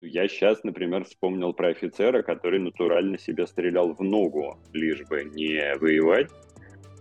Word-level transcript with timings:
Я 0.00 0.28
сейчас, 0.28 0.62
например, 0.62 1.04
вспомнил 1.04 1.52
про 1.52 1.68
офицера, 1.70 2.22
который 2.22 2.60
натурально 2.60 3.18
себя 3.18 3.46
стрелял 3.48 3.94
в 3.94 4.00
ногу, 4.00 4.56
лишь 4.72 5.02
бы 5.08 5.24
не 5.24 5.74
воевать. 5.80 6.30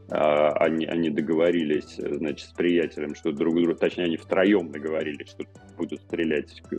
А, 0.10 0.54
они, 0.54 0.86
они 0.86 1.10
договорились, 1.12 1.96
значит, 1.98 2.48
с 2.48 2.54
приятелем, 2.54 3.14
что 3.14 3.32
друг 3.32 3.56
другу, 3.56 3.76
точнее, 3.76 4.06
они 4.06 4.18
втроем 4.18 4.72
договорились, 4.72 5.30
что 5.30 5.44
будут 5.78 6.00
стрелять 6.02 6.64
э, 6.72 6.76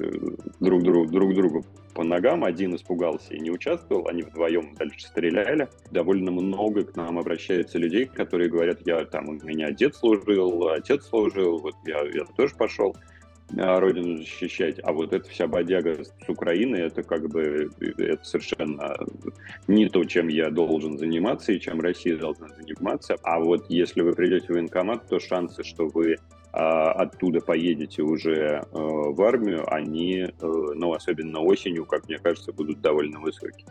друг 0.59 0.83
другу, 0.83 1.07
друг 1.07 1.35
другу 1.35 1.65
по 1.95 2.03
ногам. 2.03 2.43
Один 2.43 2.75
испугался 2.75 3.35
и 3.35 3.39
не 3.39 3.51
участвовал, 3.51 4.09
они 4.09 4.23
вдвоем 4.23 4.75
дальше 4.75 5.07
стреляли. 5.07 5.69
Довольно 5.93 6.33
много 6.33 6.85
к 6.85 6.97
нам 6.97 7.19
обращается 7.19 7.79
людей, 7.79 8.07
которые 8.07 8.51
говорят, 8.51 8.81
я 8.87 9.05
там, 9.05 9.29
у 9.29 9.33
меня 9.35 9.71
дед 9.71 9.95
служил, 9.95 10.67
отец 10.69 11.05
служил, 11.05 11.59
вот 11.59 11.75
я, 11.87 12.01
я 12.13 12.25
тоже 12.37 12.57
пошел. 12.57 12.97
А, 13.57 13.81
родину 13.81 14.19
защищать, 14.19 14.79
а 14.83 14.93
вот 14.93 15.13
эта 15.13 15.29
вся 15.29 15.47
бодяга 15.47 16.05
с 16.05 16.29
Украины, 16.29 16.77
это 16.77 17.03
как 17.03 17.29
бы 17.29 17.71
это 17.81 18.23
совершенно 18.23 18.95
не 19.67 19.89
то, 19.89 20.05
чем 20.05 20.29
я 20.29 20.51
должен 20.51 20.99
заниматься 20.99 21.53
и 21.53 21.61
чем 21.61 21.81
Россия 21.81 22.17
должна 22.17 22.49
заниматься. 22.49 23.17
А 23.23 23.41
вот 23.41 23.65
если 23.71 24.03
вы 24.03 24.13
придете 24.13 24.49
в 24.49 24.51
военкомат, 24.51 25.09
то 25.09 25.19
шансы, 25.19 25.65
что 25.65 25.89
вы 25.89 26.19
а, 26.53 26.93
оттуда 26.93 27.41
поедете 27.41 28.03
уже 28.03 28.33
э, 28.33 28.63
в 28.73 29.23
армию, 29.23 29.65
они, 29.73 30.21
э, 30.21 30.31
ну, 30.41 30.93
особенно 30.93 31.41
осенью, 31.41 31.87
как 31.87 32.09
мне 32.09 32.19
кажется, 32.19 32.53
будут 32.53 32.81
довольно 32.81 33.21
высокие. 33.21 33.67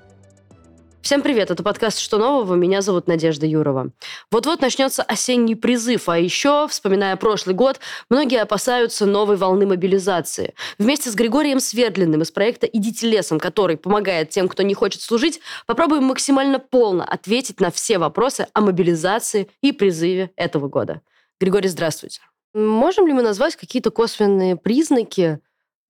Всем 1.07 1.21
привет, 1.21 1.49
это 1.49 1.63
подкаст 1.63 1.99
«Что 1.99 2.17
нового?». 2.17 2.55
Меня 2.55 2.81
зовут 2.81 3.07
Надежда 3.07 3.45
Юрова. 3.45 3.91
Вот-вот 4.29 4.59
начнется 4.59 5.03
осенний 5.03 5.55
призыв, 5.55 6.09
а 6.09 6.19
еще, 6.19 6.67
вспоминая 6.67 7.15
прошлый 7.15 7.55
год, 7.55 7.79
многие 8.09 8.41
опасаются 8.41 9.05
новой 9.05 9.37
волны 9.37 9.65
мобилизации. 9.65 10.53
Вместе 10.77 11.09
с 11.09 11.15
Григорием 11.15 11.61
Свердлиным 11.61 12.23
из 12.23 12.31
проекта 12.31 12.67
«Идите 12.67 13.07
лесом», 13.07 13.39
который 13.39 13.77
помогает 13.77 14.31
тем, 14.31 14.49
кто 14.49 14.63
не 14.63 14.73
хочет 14.73 15.01
служить, 15.01 15.39
попробуем 15.65 16.03
максимально 16.03 16.59
полно 16.59 17.05
ответить 17.05 17.61
на 17.61 17.71
все 17.71 17.99
вопросы 17.99 18.49
о 18.51 18.59
мобилизации 18.59 19.49
и 19.61 19.71
призыве 19.71 20.31
этого 20.35 20.67
года. 20.67 20.99
Григорий, 21.39 21.69
здравствуйте. 21.69 22.19
Можем 22.53 23.07
ли 23.07 23.13
мы 23.13 23.21
назвать 23.21 23.55
какие-то 23.55 23.91
косвенные 23.91 24.57
признаки 24.57 25.39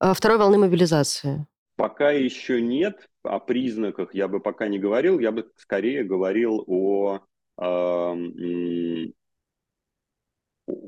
э, 0.00 0.12
второй 0.14 0.38
волны 0.38 0.58
мобилизации? 0.58 1.44
Пока 1.78 2.10
еще 2.10 2.60
нет, 2.60 3.08
о 3.22 3.38
признаках 3.38 4.12
я 4.12 4.26
бы 4.26 4.40
пока 4.40 4.66
не 4.66 4.80
говорил, 4.80 5.20
я 5.20 5.30
бы 5.30 5.48
скорее 5.54 6.02
говорил 6.02 6.64
о, 6.66 7.20
э, 7.56 8.14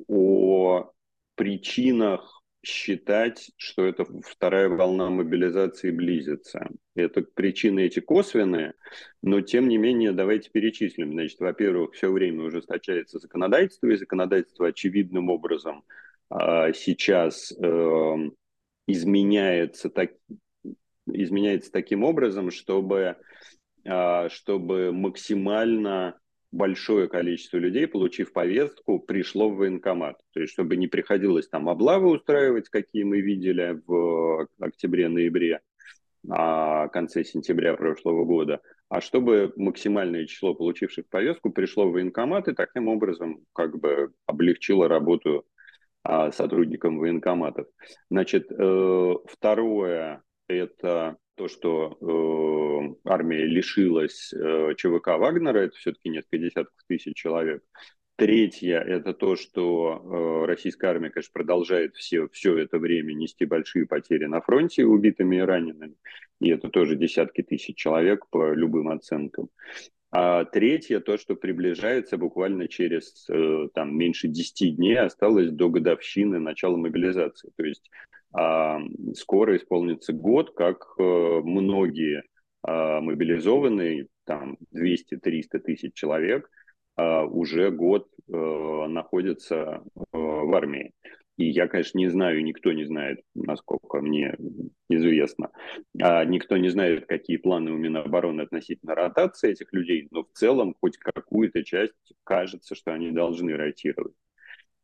о 0.09 0.91
причинах 1.37 2.43
считать, 2.65 3.53
что 3.57 3.85
это 3.85 4.05
вторая 4.05 4.69
волна 4.69 5.11
мобилизации 5.11 5.93
близится. 5.93 6.69
Это 6.97 7.23
причины 7.23 7.87
эти 7.87 8.01
косвенные, 8.01 8.75
но 9.23 9.43
тем 9.43 9.69
не 9.69 9.79
менее 9.79 10.11
давайте 10.11 10.51
перечислим. 10.51 11.13
Значит, 11.13 11.39
во-первых, 11.39 11.95
все 11.95 12.11
время 12.11 12.43
ужесточается 12.43 13.21
законодательство, 13.21 13.87
и 13.87 13.97
законодательство 13.97 14.67
очевидным 14.67 15.31
образом 15.31 15.85
э, 16.31 16.73
сейчас 16.75 17.53
э, 17.53 18.15
изменяется 18.89 19.89
так, 19.89 20.11
изменяется 21.07 21.71
таким 21.73 22.05
образом, 22.05 22.51
чтобы, 22.51 23.17
а, 23.87 24.29
чтобы 24.29 24.93
максимально 24.93 26.19
большое 26.53 27.09
количество 27.09 27.59
людей, 27.59 27.87
получив 27.87 28.33
повестку, 28.33 28.99
пришло 28.99 29.51
в 29.51 29.57
военкомат. 29.57 30.19
То 30.33 30.41
есть, 30.41 30.53
чтобы 30.53 30.77
не 30.77 30.89
приходилось 30.89 31.49
там 31.49 31.69
облавы 31.69 32.11
устраивать, 32.11 32.69
какие 32.69 33.05
мы 33.05 33.21
видели 33.21 33.81
в 33.87 34.49
октябре-ноябре, 34.59 35.61
а 36.29 36.89
конце 36.89 37.25
сентября 37.25 37.75
прошлого 37.75 38.25
года, 38.25 38.61
а 38.89 39.01
чтобы 39.01 39.53
максимальное 39.57 40.27
число 40.27 40.55
получивших 40.55 41.09
повестку 41.09 41.51
пришло 41.51 41.89
в 41.89 41.93
военкомат 41.93 42.49
и 42.49 42.55
таким 42.55 42.89
образом 42.89 43.45
как 43.55 43.79
бы 43.79 44.13
облегчило 44.27 44.89
работу 44.89 45.47
а, 46.03 46.33
сотрудникам 46.33 46.99
военкоматов. 46.99 47.67
Значит, 48.11 48.51
э, 48.51 49.15
второе, 49.27 50.23
это 50.51 51.17
то, 51.37 51.49
что 51.49 51.97
э, 52.01 53.09
армия 53.09 53.45
лишилась 53.47 54.33
э, 54.33 54.75
ЧВК 54.77 55.19
Вагнера, 55.19 55.59
это 55.59 55.77
все-таки 55.77 56.11
несколько 56.11 56.39
десятков 56.39 56.77
тысяч 56.87 57.17
человек. 57.17 57.63
Третье– 58.17 58.79
это 58.87 59.15
то, 59.15 59.35
что 59.35 60.43
э, 60.45 60.47
российская 60.47 60.89
армия, 60.89 61.09
конечно, 61.09 61.33
продолжает 61.33 61.97
все, 61.97 62.29
все 62.29 62.59
это 62.59 62.79
время 62.79 63.15
нести 63.15 63.47
большие 63.47 63.87
потери 63.87 64.27
на 64.27 64.43
фронте 64.43 64.85
убитыми 64.85 65.37
и 65.37 65.41
ранеными. 65.41 65.95
И 66.39 66.51
это 66.51 66.69
тоже 66.69 66.97
десятки 66.97 67.43
тысяч 67.43 67.77
человек 67.77 68.27
по 68.29 68.53
любым 68.53 68.91
оценкам. 68.91 69.49
А 70.11 70.45
третье– 70.45 71.01
то, 71.01 71.17
что 71.17 71.35
приближается 71.35 72.19
буквально 72.19 72.69
через 72.69 73.27
э, 73.31 73.69
там, 73.73 73.97
меньше 73.97 74.29
10 74.29 74.77
дней, 74.77 74.99
осталось 74.99 75.51
до 75.51 75.71
годовщины 75.71 76.39
начала 76.39 76.77
мобилизации. 76.77 77.51
То 77.57 77.65
есть 77.65 77.91
скоро 78.33 79.57
исполнится 79.57 80.13
год, 80.13 80.55
как 80.55 80.95
э, 80.99 81.03
многие 81.03 82.23
а, 82.63 83.01
мобилизованные, 83.01 84.09
там 84.25 84.59
200-300 84.75 85.59
тысяч 85.61 85.95
человек, 85.95 86.51
а, 86.97 87.25
уже 87.25 87.71
год 87.71 88.07
э, 88.29 88.33
находятся 88.89 89.83
э, 89.97 90.01
в 90.13 90.55
армии. 90.55 90.93
И 91.39 91.47
я, 91.47 91.69
конечно, 91.69 91.97
не 91.97 92.09
знаю, 92.09 92.45
никто 92.45 92.71
не 92.73 92.85
знает, 92.85 93.21
насколько 93.35 94.03
мне 94.03 94.37
известно, 94.91 95.51
никто 95.95 96.59
не 96.59 96.69
знает, 96.69 97.07
какие 97.07 97.39
планы 97.39 97.71
у 97.73 97.79
Минобороны 97.79 98.43
относительно 98.43 98.95
ротации 98.95 99.53
этих 99.53 99.73
людей, 99.73 100.07
но 100.11 100.25
в 100.25 100.33
целом 100.35 100.77
хоть 100.79 100.99
какую-то 100.99 101.65
часть 101.65 101.95
кажется, 102.25 102.75
что 102.75 102.93
они 102.93 103.11
должны 103.11 103.57
ротировать. 103.57 104.13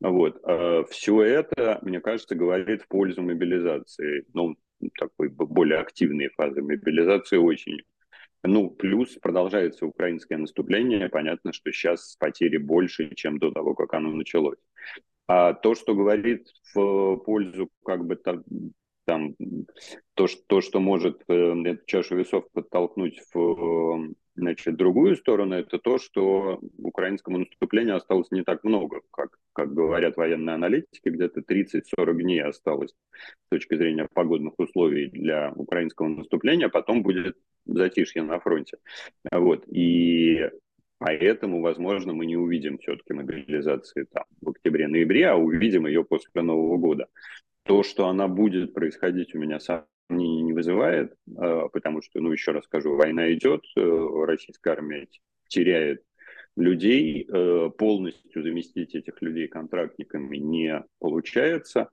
Вот. 0.01 0.39
А 0.45 0.85
Все 0.85 1.23
это, 1.23 1.79
мне 1.83 2.01
кажется, 2.01 2.35
говорит 2.35 2.83
в 2.83 2.89
пользу 2.89 3.23
мобилизации. 3.23 4.25
Ну, 4.35 4.57
такой 4.99 5.29
более 5.29 5.79
активной 5.79 6.29
фазы 6.37 6.63
мобилизации 6.63 7.37
очень. 7.37 7.83
Ну, 8.43 8.71
плюс 8.71 9.15
продолжается 9.17 9.87
украинское 9.87 10.39
наступление. 10.39 11.09
Понятно, 11.09 11.53
что 11.53 11.73
сейчас 11.73 12.17
потери 12.19 12.59
больше, 12.59 13.15
чем 13.15 13.39
до 13.39 13.51
того, 13.51 13.75
как 13.75 13.95
оно 13.95 14.11
началось. 14.11 14.59
А 15.29 15.55
то, 15.55 15.75
что 15.75 15.95
говорит 15.95 16.47
в 16.75 17.17
пользу 17.17 17.69
как 17.85 18.07
бы 18.07 18.15
там, 18.17 18.45
там 19.07 19.35
то, 20.15 20.29
что, 20.29 20.43
то, 20.47 20.61
что 20.61 20.79
может 20.79 21.23
э, 21.27 21.35
эту 21.65 21.85
чашу 21.87 22.17
весов 22.17 22.45
подтолкнуть 22.53 23.21
в 23.35 24.15
Значит, 24.37 24.77
другую 24.77 25.17
сторону 25.17 25.55
это 25.55 25.79
то, 25.79 25.97
что 25.99 26.61
украинскому 26.79 27.39
наступлению 27.39 27.97
осталось 27.97 28.31
не 28.31 28.43
так 28.45 28.65
много, 28.65 29.01
как, 29.11 29.39
как 29.55 29.73
говорят 29.73 30.19
военные 30.19 30.55
аналитики, 30.55 31.09
где-то 31.09 31.41
30-40 31.41 32.13
дней 32.21 32.43
осталось 32.43 32.91
с 32.91 33.49
точки 33.51 33.77
зрения 33.77 34.07
погодных 34.13 34.53
условий 34.59 35.07
для 35.07 35.53
украинского 35.57 36.09
наступления, 36.09 36.69
потом 36.69 37.03
будет 37.03 37.39
затишье 37.65 38.23
на 38.23 38.39
фронте. 38.39 38.77
Вот. 39.33 39.65
И 39.69 40.51
поэтому, 40.99 41.63
возможно, 41.63 42.13
мы 42.13 42.27
не 42.27 42.37
увидим 42.37 42.77
все-таки 42.77 43.15
мобилизации 43.15 44.05
там, 44.13 44.25
в 44.43 44.51
октябре-ноябре, 44.51 45.29
а 45.29 45.37
увидим 45.37 45.87
ее 45.87 46.05
после 46.05 46.43
Нового 46.43 46.77
года. 46.77 47.09
То, 47.65 47.83
что 47.83 48.07
она 48.09 48.29
будет 48.29 48.75
происходить 48.75 49.35
у 49.35 49.39
меня 49.39 49.61
сам 49.61 49.87
сомнений 50.09 50.43
не 50.43 50.53
вызывает, 50.53 51.15
а, 51.37 51.69
потому 51.69 52.03
что, 52.03 52.21
ну, 52.21 52.33
еще 52.33 52.53
раз 52.53 52.65
скажу, 52.65 52.97
война 52.97 53.33
идет, 53.33 53.65
э, 53.77 54.25
российская 54.27 54.71
армия 54.71 55.09
теряет 55.49 56.03
людей, 56.57 57.27
э, 57.29 57.71
полностью 57.77 58.43
заместить 58.43 58.95
этих 58.95 59.21
людей 59.21 59.49
контрактниками 59.49 60.37
не 60.37 60.85
получается. 60.99 61.91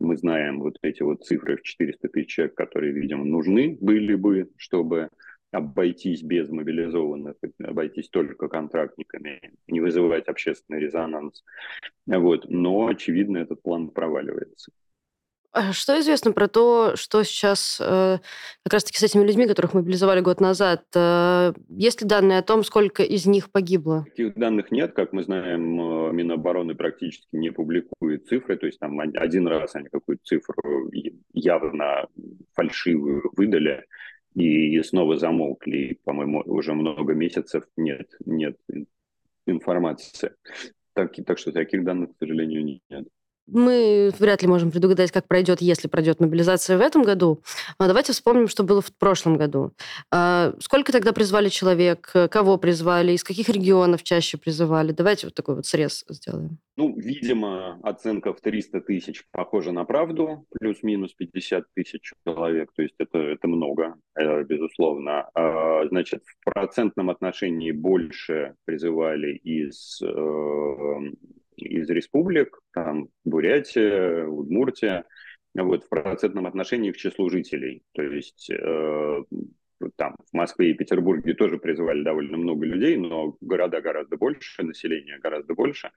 Мы 0.00 0.16
знаем 0.16 0.60
вот 0.60 0.78
эти 0.82 1.02
вот 1.02 1.24
цифры 1.24 1.56
в 1.56 1.62
400 1.62 2.08
тысяч 2.08 2.28
человек, 2.28 2.54
которые, 2.54 2.92
видимо, 2.92 3.24
нужны 3.24 3.76
были 3.80 4.14
бы, 4.14 4.48
чтобы 4.56 5.10
обойтись 5.50 6.22
без 6.22 6.48
мобилизованных, 6.50 7.36
обойтись 7.62 8.08
только 8.08 8.48
контрактниками, 8.48 9.40
не 9.66 9.80
вызывать 9.80 10.28
общественный 10.28 10.80
резонанс. 10.80 11.42
Вот. 12.06 12.48
Но, 12.48 12.86
очевидно, 12.86 13.38
этот 13.38 13.62
план 13.62 13.90
проваливается. 13.90 14.70
А 15.52 15.72
что 15.72 15.98
известно 16.00 16.32
про 16.32 16.46
то, 16.46 16.94
что 16.96 17.22
сейчас 17.22 17.78
э, 17.80 18.18
как 18.64 18.72
раз-таки 18.72 18.98
с 18.98 19.02
этими 19.02 19.24
людьми, 19.24 19.46
которых 19.46 19.72
мобилизовали 19.72 20.20
год 20.20 20.40
назад, 20.40 20.84
э, 20.94 21.52
есть 21.70 22.02
ли 22.02 22.06
данные 22.06 22.38
о 22.38 22.42
том, 22.42 22.62
сколько 22.62 23.02
из 23.02 23.24
них 23.26 23.50
погибло? 23.50 24.04
Таких 24.04 24.34
данных 24.34 24.70
нет. 24.70 24.92
Как 24.92 25.12
мы 25.12 25.22
знаем, 25.24 25.80
э, 25.80 26.12
Минобороны 26.12 26.74
практически 26.74 27.28
не 27.32 27.50
публикует 27.50 28.28
цифры. 28.28 28.56
То 28.56 28.66
есть 28.66 28.78
там 28.78 29.00
один 29.00 29.48
раз 29.48 29.74
они 29.74 29.88
какую-то 29.88 30.22
цифру 30.24 30.90
явно 31.32 32.06
фальшивую 32.52 33.30
выдали 33.34 33.86
и 34.34 34.80
снова 34.82 35.16
замолкли. 35.16 35.98
По-моему, 36.04 36.42
уже 36.44 36.74
много 36.74 37.14
месяцев 37.14 37.64
нет, 37.76 38.08
нет 38.26 38.58
информации. 39.46 40.32
Так, 40.92 41.14
так 41.24 41.38
что 41.38 41.52
таких 41.52 41.84
данных, 41.84 42.10
к 42.10 42.18
сожалению, 42.18 42.64
нет. 42.90 43.08
Мы 43.50 44.10
вряд 44.18 44.42
ли 44.42 44.48
можем 44.48 44.70
предугадать, 44.70 45.10
как 45.10 45.26
пройдет, 45.26 45.60
если 45.60 45.88
пройдет 45.88 46.20
мобилизация 46.20 46.76
в 46.78 46.80
этом 46.80 47.02
году. 47.02 47.40
А 47.78 47.86
давайте 47.86 48.12
вспомним, 48.12 48.48
что 48.48 48.62
было 48.62 48.80
в 48.80 48.94
прошлом 48.96 49.36
году. 49.36 49.72
А 50.10 50.52
сколько 50.60 50.92
тогда 50.92 51.12
призвали 51.12 51.48
человек, 51.48 52.12
кого 52.30 52.58
призвали, 52.58 53.12
из 53.12 53.24
каких 53.24 53.48
регионов 53.48 54.02
чаще 54.02 54.38
призывали? 54.38 54.92
Давайте 54.92 55.26
вот 55.26 55.34
такой 55.34 55.56
вот 55.56 55.66
срез 55.66 56.04
сделаем. 56.08 56.58
Ну, 56.78 56.94
видимо, 56.96 57.80
оценка 57.82 58.32
в 58.32 58.40
300 58.40 58.82
тысяч 58.82 59.24
похожа 59.32 59.72
на 59.72 59.84
правду, 59.84 60.46
плюс-минус 60.60 61.12
50 61.12 61.64
тысяч 61.74 62.12
человек, 62.24 62.70
то 62.72 62.82
есть 62.82 62.94
это, 62.98 63.18
это 63.18 63.48
много, 63.48 63.96
э, 64.14 64.44
безусловно. 64.44 65.28
А, 65.34 65.88
значит, 65.88 66.22
в 66.24 66.44
процентном 66.44 67.10
отношении 67.10 67.72
больше 67.72 68.54
призывали 68.64 69.34
из 69.38 70.00
э, 70.02 70.06
из 71.58 71.88
республик, 71.90 72.60
там 72.72 73.08
Бурятия, 73.24 74.26
Удмуртия, 74.26 75.04
вот, 75.54 75.84
в 75.84 75.88
процентном 75.88 76.46
отношении 76.46 76.92
к 76.92 76.96
числу 76.96 77.28
жителей. 77.30 77.82
То 77.92 78.02
есть 78.02 78.50
э, 78.50 79.22
там 79.96 80.16
в 80.30 80.36
Москве 80.36 80.70
и 80.70 80.74
Петербурге 80.74 81.34
тоже 81.34 81.58
призывали 81.58 82.02
довольно 82.02 82.36
много 82.36 82.66
людей, 82.66 82.96
но 82.96 83.36
города 83.40 83.80
гораздо 83.80 84.16
больше, 84.16 84.62
население 84.62 85.18
гораздо 85.18 85.54
больше. 85.54 85.90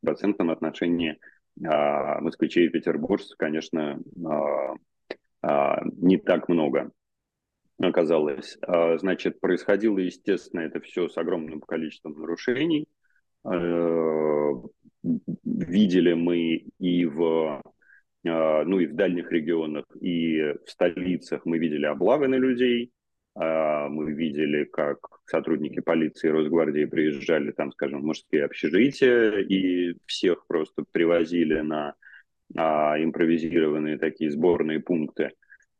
В 0.00 0.06
процентном 0.06 0.50
отношении 0.50 1.12
э, 1.12 2.20
москвичей 2.20 2.66
и 2.66 2.70
петербуржцев, 2.70 3.36
конечно, 3.36 4.00
э, 4.16 5.46
э, 5.46 5.74
не 5.96 6.18
так 6.18 6.48
много 6.48 6.90
оказалось. 7.80 8.56
Значит, 8.98 9.40
происходило, 9.40 9.98
естественно, 9.98 10.60
это 10.60 10.80
все 10.80 11.08
с 11.08 11.18
огромным 11.18 11.60
количеством 11.60 12.12
нарушений. 12.12 12.86
Э, 13.44 13.48
видели 15.44 16.14
мы 16.14 16.64
и 16.78 17.04
в 17.06 17.62
а, 18.26 18.64
ну 18.64 18.80
и 18.80 18.86
в 18.86 18.94
дальних 18.94 19.30
регионах, 19.30 19.84
и 20.00 20.54
в 20.64 20.70
столицах 20.70 21.44
мы 21.44 21.58
видели 21.58 21.84
облавы 21.84 22.28
на 22.28 22.36
людей, 22.36 22.90
а, 23.34 23.88
мы 23.88 24.12
видели, 24.12 24.64
как 24.64 24.98
сотрудники 25.26 25.80
полиции 25.80 26.28
и 26.28 26.32
Росгвардии 26.32 26.86
приезжали 26.86 27.50
там, 27.52 27.72
скажем, 27.72 28.00
в 28.00 28.04
мужские 28.04 28.44
общежития 28.44 29.38
и 29.40 29.96
всех 30.06 30.46
просто 30.46 30.84
привозили 30.90 31.60
на 31.60 31.94
а, 32.56 32.96
импровизированные 33.02 33.98
такие 33.98 34.30
сборные 34.30 34.80
пункты. 34.80 35.32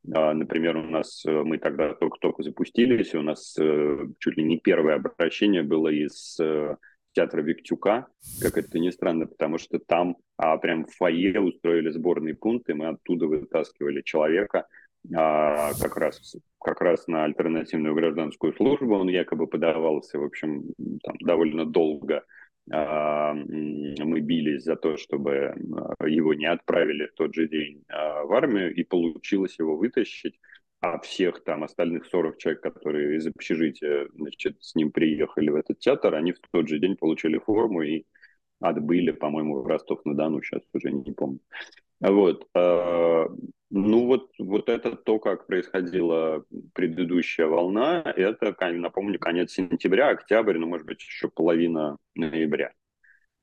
Например, 0.06 0.76
у 0.76 0.82
нас 0.82 1.24
мы 1.24 1.56
тогда 1.56 1.94
только-только 1.94 2.42
запустились, 2.42 3.14
у 3.14 3.22
нас 3.22 3.56
э, 3.58 4.06
чуть 4.18 4.36
ли 4.36 4.44
не 4.44 4.58
первое 4.58 4.96
обращение 4.96 5.62
было 5.62 5.88
из 5.88 6.38
э, 6.38 6.76
театра 7.14 7.42
Виктюка, 7.42 8.06
как 8.40 8.58
это 8.58 8.78
ни 8.78 8.90
странно, 8.90 9.26
потому 9.26 9.58
что 9.58 9.78
там 9.78 10.16
а, 10.36 10.56
прям 10.58 10.84
в 10.84 10.94
фойе 10.94 11.40
устроили 11.40 11.90
сборный 11.90 12.34
пункт, 12.34 12.68
и 12.68 12.74
мы 12.74 12.88
оттуда 12.88 13.26
вытаскивали 13.26 14.02
человека 14.02 14.66
а, 15.14 15.72
как, 15.80 15.96
раз, 15.96 16.36
как 16.60 16.80
раз 16.80 17.06
на 17.06 17.24
альтернативную 17.24 17.94
гражданскую 17.94 18.52
службу. 18.54 18.94
Он 18.96 19.08
якобы 19.08 19.46
подавался, 19.46 20.18
в 20.18 20.24
общем, 20.24 20.64
там, 21.02 21.16
довольно 21.20 21.64
долго. 21.64 22.24
А, 22.72 23.34
мы 23.34 24.20
бились 24.20 24.64
за 24.64 24.76
то, 24.76 24.96
чтобы 24.96 25.54
а, 25.98 26.06
его 26.08 26.34
не 26.34 26.46
отправили 26.46 27.06
в 27.06 27.14
тот 27.14 27.34
же 27.34 27.48
день 27.48 27.84
а, 27.88 28.24
в 28.24 28.32
армию, 28.32 28.74
и 28.74 28.82
получилось 28.82 29.58
его 29.58 29.76
вытащить 29.76 30.34
а 30.84 30.98
всех 30.98 31.42
там 31.44 31.64
остальных 31.64 32.04
40 32.04 32.36
человек, 32.36 32.62
которые 32.62 33.16
из 33.16 33.26
общежития 33.26 34.06
значит, 34.14 34.62
с 34.62 34.74
ним 34.74 34.92
приехали 34.92 35.48
в 35.48 35.56
этот 35.56 35.78
театр, 35.78 36.14
они 36.14 36.32
в 36.32 36.40
тот 36.52 36.68
же 36.68 36.78
день 36.78 36.94
получили 36.96 37.38
форму 37.38 37.80
и 37.80 38.04
отбыли, 38.60 39.12
по-моему, 39.12 39.62
в 39.62 39.66
Ростов-на-Дону, 39.66 40.42
сейчас 40.42 40.60
уже 40.74 40.92
не 40.92 41.12
помню. 41.12 41.40
Вот. 42.00 42.46
А, 42.54 43.26
ну 43.70 44.06
вот, 44.06 44.32
вот 44.38 44.68
это 44.68 44.94
то, 44.94 45.18
как 45.18 45.46
происходила 45.46 46.44
предыдущая 46.74 47.46
волна, 47.46 48.02
это, 48.14 48.54
напомню, 48.72 49.18
конец 49.18 49.52
сентября, 49.52 50.10
октябрь, 50.10 50.58
ну, 50.58 50.66
может 50.66 50.86
быть, 50.86 51.00
еще 51.00 51.30
половина 51.30 51.96
ноября 52.14 52.72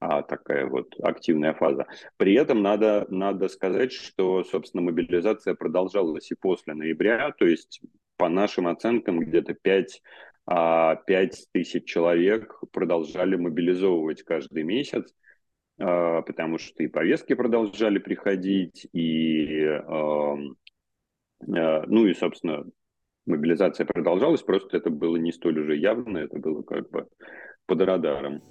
а, 0.01 0.23
такая 0.23 0.65
вот 0.65 0.95
активная 1.03 1.53
фаза. 1.53 1.85
При 2.17 2.33
этом 2.33 2.63
надо, 2.63 3.05
надо 3.09 3.47
сказать, 3.47 3.93
что, 3.93 4.43
собственно, 4.43 4.81
мобилизация 4.81 5.53
продолжалась 5.53 6.31
и 6.31 6.35
после 6.35 6.73
ноября, 6.73 7.31
то 7.37 7.45
есть 7.45 7.81
по 8.17 8.27
нашим 8.27 8.67
оценкам 8.67 9.19
где-то 9.19 9.53
5, 9.53 10.01
5 10.01 10.01
а, 10.47 10.95
тысяч 11.53 11.85
человек 11.85 12.59
продолжали 12.71 13.35
мобилизовывать 13.35 14.23
каждый 14.23 14.63
месяц, 14.63 15.13
а, 15.77 16.23
потому 16.23 16.57
что 16.57 16.81
и 16.81 16.87
повестки 16.87 17.35
продолжали 17.35 17.99
приходить, 17.99 18.87
и, 18.93 19.65
а, 19.67 20.35
ну 21.45 22.07
и, 22.07 22.13
собственно, 22.15 22.65
мобилизация 23.27 23.85
продолжалась, 23.85 24.41
просто 24.41 24.77
это 24.77 24.89
было 24.89 25.17
не 25.17 25.31
столь 25.31 25.59
уже 25.59 25.75
явно, 25.77 26.17
это 26.17 26.39
было 26.39 26.63
как 26.63 26.89
бы 26.89 27.07
под 27.67 27.81
радаром. 27.81 28.41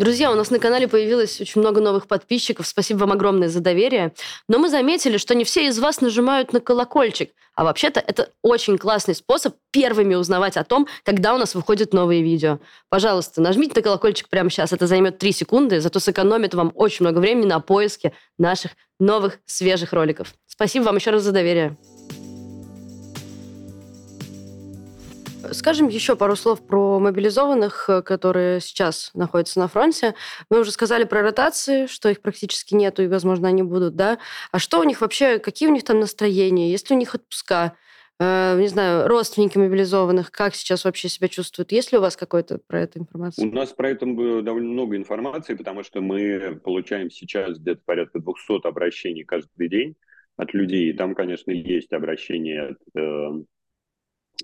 Друзья, 0.00 0.32
у 0.32 0.34
нас 0.34 0.50
на 0.50 0.58
канале 0.58 0.88
появилось 0.88 1.42
очень 1.42 1.60
много 1.60 1.82
новых 1.82 2.06
подписчиков. 2.06 2.66
Спасибо 2.66 3.00
вам 3.00 3.12
огромное 3.12 3.50
за 3.50 3.60
доверие. 3.60 4.14
Но 4.48 4.58
мы 4.58 4.70
заметили, 4.70 5.18
что 5.18 5.34
не 5.34 5.44
все 5.44 5.66
из 5.66 5.78
вас 5.78 6.00
нажимают 6.00 6.54
на 6.54 6.60
колокольчик. 6.60 7.32
А 7.54 7.64
вообще-то 7.64 8.00
это 8.00 8.30
очень 8.40 8.78
классный 8.78 9.14
способ 9.14 9.56
первыми 9.70 10.14
узнавать 10.14 10.56
о 10.56 10.64
том, 10.64 10.88
когда 11.04 11.34
у 11.34 11.36
нас 11.36 11.54
выходят 11.54 11.92
новые 11.92 12.22
видео. 12.22 12.60
Пожалуйста, 12.88 13.42
нажмите 13.42 13.74
на 13.76 13.82
колокольчик 13.82 14.30
прямо 14.30 14.48
сейчас. 14.48 14.72
Это 14.72 14.86
займет 14.86 15.18
3 15.18 15.32
секунды, 15.32 15.82
зато 15.82 16.00
сэкономит 16.00 16.54
вам 16.54 16.72
очень 16.74 17.04
много 17.04 17.18
времени 17.18 17.44
на 17.44 17.60
поиске 17.60 18.14
наших 18.38 18.70
новых 18.98 19.38
свежих 19.44 19.92
роликов. 19.92 20.32
Спасибо 20.46 20.84
вам 20.84 20.96
еще 20.96 21.10
раз 21.10 21.24
за 21.24 21.32
доверие. 21.32 21.76
Скажем 25.52 25.88
еще 25.88 26.16
пару 26.16 26.36
слов 26.36 26.66
про 26.66 26.98
мобилизованных, 26.98 27.88
э, 27.88 28.02
которые 28.02 28.60
сейчас 28.60 29.10
находятся 29.14 29.58
на 29.58 29.68
фронте. 29.68 30.14
Мы 30.50 30.60
уже 30.60 30.70
сказали 30.70 31.04
про 31.04 31.22
ротации, 31.22 31.86
что 31.86 32.08
их 32.08 32.20
практически 32.20 32.74
нету, 32.74 33.02
и, 33.02 33.08
возможно, 33.08 33.48
они 33.48 33.62
будут, 33.62 33.96
да? 33.96 34.18
А 34.52 34.58
что 34.58 34.80
у 34.80 34.84
них 34.84 35.00
вообще, 35.00 35.38
какие 35.38 35.68
у 35.68 35.72
них 35.72 35.84
там 35.84 36.00
настроения, 36.00 36.70
есть 36.70 36.90
ли 36.90 36.96
у 36.96 36.98
них 36.98 37.14
отпуска? 37.14 37.74
Э, 38.20 38.58
не 38.60 38.68
знаю, 38.68 39.08
родственники 39.08 39.56
мобилизованных, 39.56 40.30
как 40.30 40.54
сейчас 40.54 40.84
вообще 40.84 41.08
себя 41.08 41.28
чувствуют? 41.28 41.72
Есть 41.72 41.90
ли 41.90 41.98
у 41.98 42.02
вас 42.02 42.16
какой-то 42.16 42.58
про 42.66 42.82
это 42.82 42.98
информация? 42.98 43.48
У 43.48 43.52
нас 43.52 43.70
про 43.70 43.90
это 43.90 44.04
довольно 44.06 44.68
много 44.68 44.96
информации, 44.96 45.54
потому 45.54 45.82
что 45.82 46.02
мы 46.02 46.60
получаем 46.62 47.10
сейчас 47.10 47.58
где-то 47.58 47.80
порядка 47.86 48.20
200 48.20 48.66
обращений 48.66 49.24
каждый 49.24 49.68
день 49.68 49.96
от 50.36 50.52
людей. 50.54 50.90
И 50.90 50.92
там, 50.92 51.14
конечно, 51.14 51.50
есть 51.50 51.92
обращения 51.92 52.60
от 52.62 52.78
э, 52.94 53.42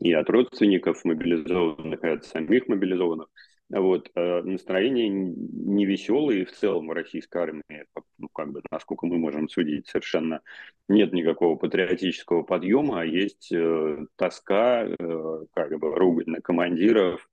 и 0.01 0.13
от 0.13 0.29
родственников 0.31 1.05
мобилизованных, 1.05 2.03
и 2.03 2.09
от 2.09 2.25
самих 2.25 2.69
мобилизованных. 2.69 3.29
Вот, 3.69 4.11
э, 4.15 4.43
настроение 4.43 5.09
невеселое, 5.09 6.37
и 6.37 6.45
в 6.45 6.53
целом 6.53 6.87
в 6.87 6.93
российской 6.93 7.39
армии, 7.39 7.85
ну, 8.19 8.29
как 8.29 8.53
бы, 8.53 8.63
насколько 8.71 9.07
мы 9.07 9.19
можем 9.19 9.49
судить, 9.49 9.89
совершенно 9.89 10.41
нет 10.89 11.13
никакого 11.13 11.57
патриотического 11.57 12.43
подъема, 12.43 13.01
а 13.01 13.05
есть 13.05 13.51
э, 13.53 14.07
тоска, 14.15 14.87
э, 14.87 15.45
как 15.53 15.79
бы, 15.81 15.97
ругань 15.97 16.29
на 16.29 16.41
командиров, 16.41 17.29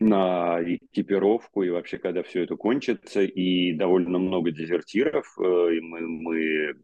на 0.00 0.60
экипировку 0.62 1.62
и 1.62 1.70
вообще, 1.70 1.98
когда 1.98 2.22
все 2.22 2.42
это 2.42 2.56
кончится, 2.56 3.22
и 3.22 3.72
довольно 3.72 4.18
много 4.18 4.50
дезертиров, 4.50 5.36
э, 5.38 5.76
и 5.76 5.80
мы, 5.80 6.00
мы 6.00 6.74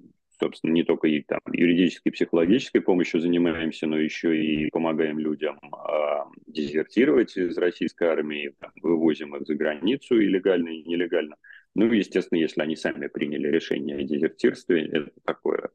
собственно, 0.45 0.73
не 0.73 0.83
только 0.83 1.09
и 1.09 1.23
там 1.23 1.41
юридической, 1.51 2.11
психологической 2.11 2.83
помощью 2.83 3.21
занимаемся, 3.21 3.87
но 3.87 3.99
еще 3.99 4.37
и 4.37 4.69
помогаем 4.71 5.19
людям 5.19 5.59
э, 5.63 6.15
дезертировать 6.47 7.35
из 7.39 7.57
российской 7.57 8.09
армии, 8.09 8.55
там, 8.61 8.71
вывозим 8.83 9.35
их 9.37 9.47
за 9.47 9.55
границу 9.55 10.17
легально, 10.17 10.69
и 10.69 10.83
нелегально. 10.83 11.37
Ну, 11.75 11.91
естественно, 11.91 12.39
если 12.39 12.61
они 12.61 12.77
сами 12.77 13.07
приняли 13.07 13.49
решение 13.49 13.97
о 13.97 14.03
дезертирстве, 14.03 14.87
это 14.87 15.11
такое 15.25 15.71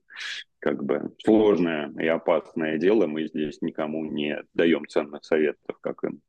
как 0.59 0.83
бы 0.83 1.13
сложное 1.23 1.91
и 1.99 2.07
опасное 2.07 2.77
дело. 2.77 3.07
Мы 3.07 3.25
здесь 3.25 3.61
никому 3.61 4.05
не 4.05 4.43
даем 4.53 4.87
ценных 4.87 5.25
советов, 5.25 5.77
как 5.81 6.03
им 6.03 6.21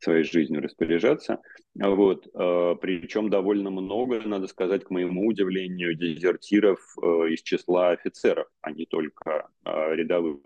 своей 0.00 0.24
жизнью 0.24 0.62
распоряжаться. 0.62 1.40
Вот. 1.74 2.28
Э, 2.34 2.74
Причем 2.80 3.30
довольно 3.30 3.70
много, 3.70 4.20
надо 4.20 4.46
сказать, 4.46 4.84
к 4.84 4.90
моему 4.90 5.26
удивлению, 5.26 5.94
дезертиров 5.94 6.80
э, 7.00 7.06
из 7.30 7.42
числа 7.42 7.90
офицеров, 7.90 8.46
а 8.60 8.70
не 8.72 8.86
только 8.86 9.48
э, 9.64 9.94
рядовых. 9.94 10.40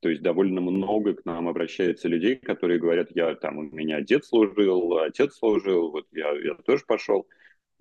То 0.00 0.08
есть 0.08 0.22
довольно 0.22 0.60
много 0.60 1.14
к 1.14 1.24
нам 1.24 1.48
обращается 1.48 2.08
людей, 2.08 2.36
которые 2.36 2.80
говорят, 2.80 3.10
я 3.14 3.34
там, 3.36 3.58
у 3.58 3.62
меня 3.62 4.00
дед 4.00 4.24
служил, 4.24 4.98
отец 4.98 5.36
служил, 5.36 5.90
вот 5.92 6.06
я, 6.12 6.32
я 6.32 6.54
тоже 6.54 6.82
пошел 6.86 7.26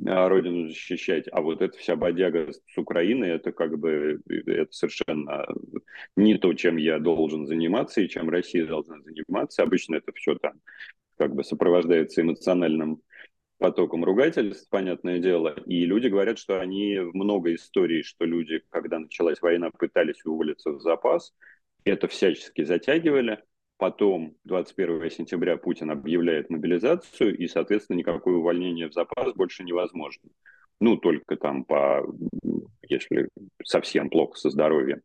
родину 0.06 0.70
защищать, 0.70 1.26
а 1.32 1.42
вот 1.42 1.62
эта 1.62 1.78
вся 1.78 1.96
бодяга 1.96 2.54
с 2.54 2.78
Украины, 2.78 3.26
это 3.26 3.52
как 3.52 3.78
бы 3.78 4.22
это 4.30 4.72
совершенно 4.72 5.46
не 6.16 6.38
то, 6.38 6.54
чем 6.54 6.78
я 6.78 7.00
должен 7.00 7.46
заниматься 7.48 8.00
и 8.00 8.08
чем 8.08 8.30
Россия 8.30 8.66
должна 8.66 9.02
заниматься. 9.02 9.64
Обычно 9.64 9.96
это 9.96 10.14
все 10.14 10.36
там 10.36 10.54
как 11.20 11.36
бы 11.36 11.44
сопровождается 11.44 12.22
эмоциональным 12.22 13.02
потоком 13.58 14.06
ругательств, 14.06 14.70
понятное 14.70 15.20
дело, 15.20 15.54
и 15.66 15.86
люди 15.86 16.08
говорят, 16.08 16.40
что 16.40 16.62
они 16.62 16.98
много 17.14 17.54
историй, 17.54 18.04
что 18.04 18.24
люди, 18.24 18.62
когда 18.70 19.00
началась 19.00 19.42
война, 19.42 19.70
пытались 19.70 20.24
уволиться 20.26 20.72
в 20.72 20.80
запас, 20.80 21.34
это 21.84 22.08
всячески 22.08 22.64
затягивали, 22.64 23.44
потом 23.78 24.36
21 24.46 25.12
сентября 25.12 25.58
Путин 25.58 25.92
объявляет 25.92 26.50
мобилизацию, 26.50 27.38
и, 27.38 27.48
соответственно, 27.48 27.98
никакое 27.98 28.36
увольнение 28.36 28.88
в 28.88 28.94
запас 28.94 29.34
больше 29.34 29.64
невозможно. 29.64 30.30
Ну, 30.80 30.96
только 30.96 31.36
там 31.36 31.66
по, 31.66 32.06
если 32.88 33.28
совсем 33.66 34.10
плохо 34.10 34.38
со 34.38 34.50
здоровьем. 34.50 35.02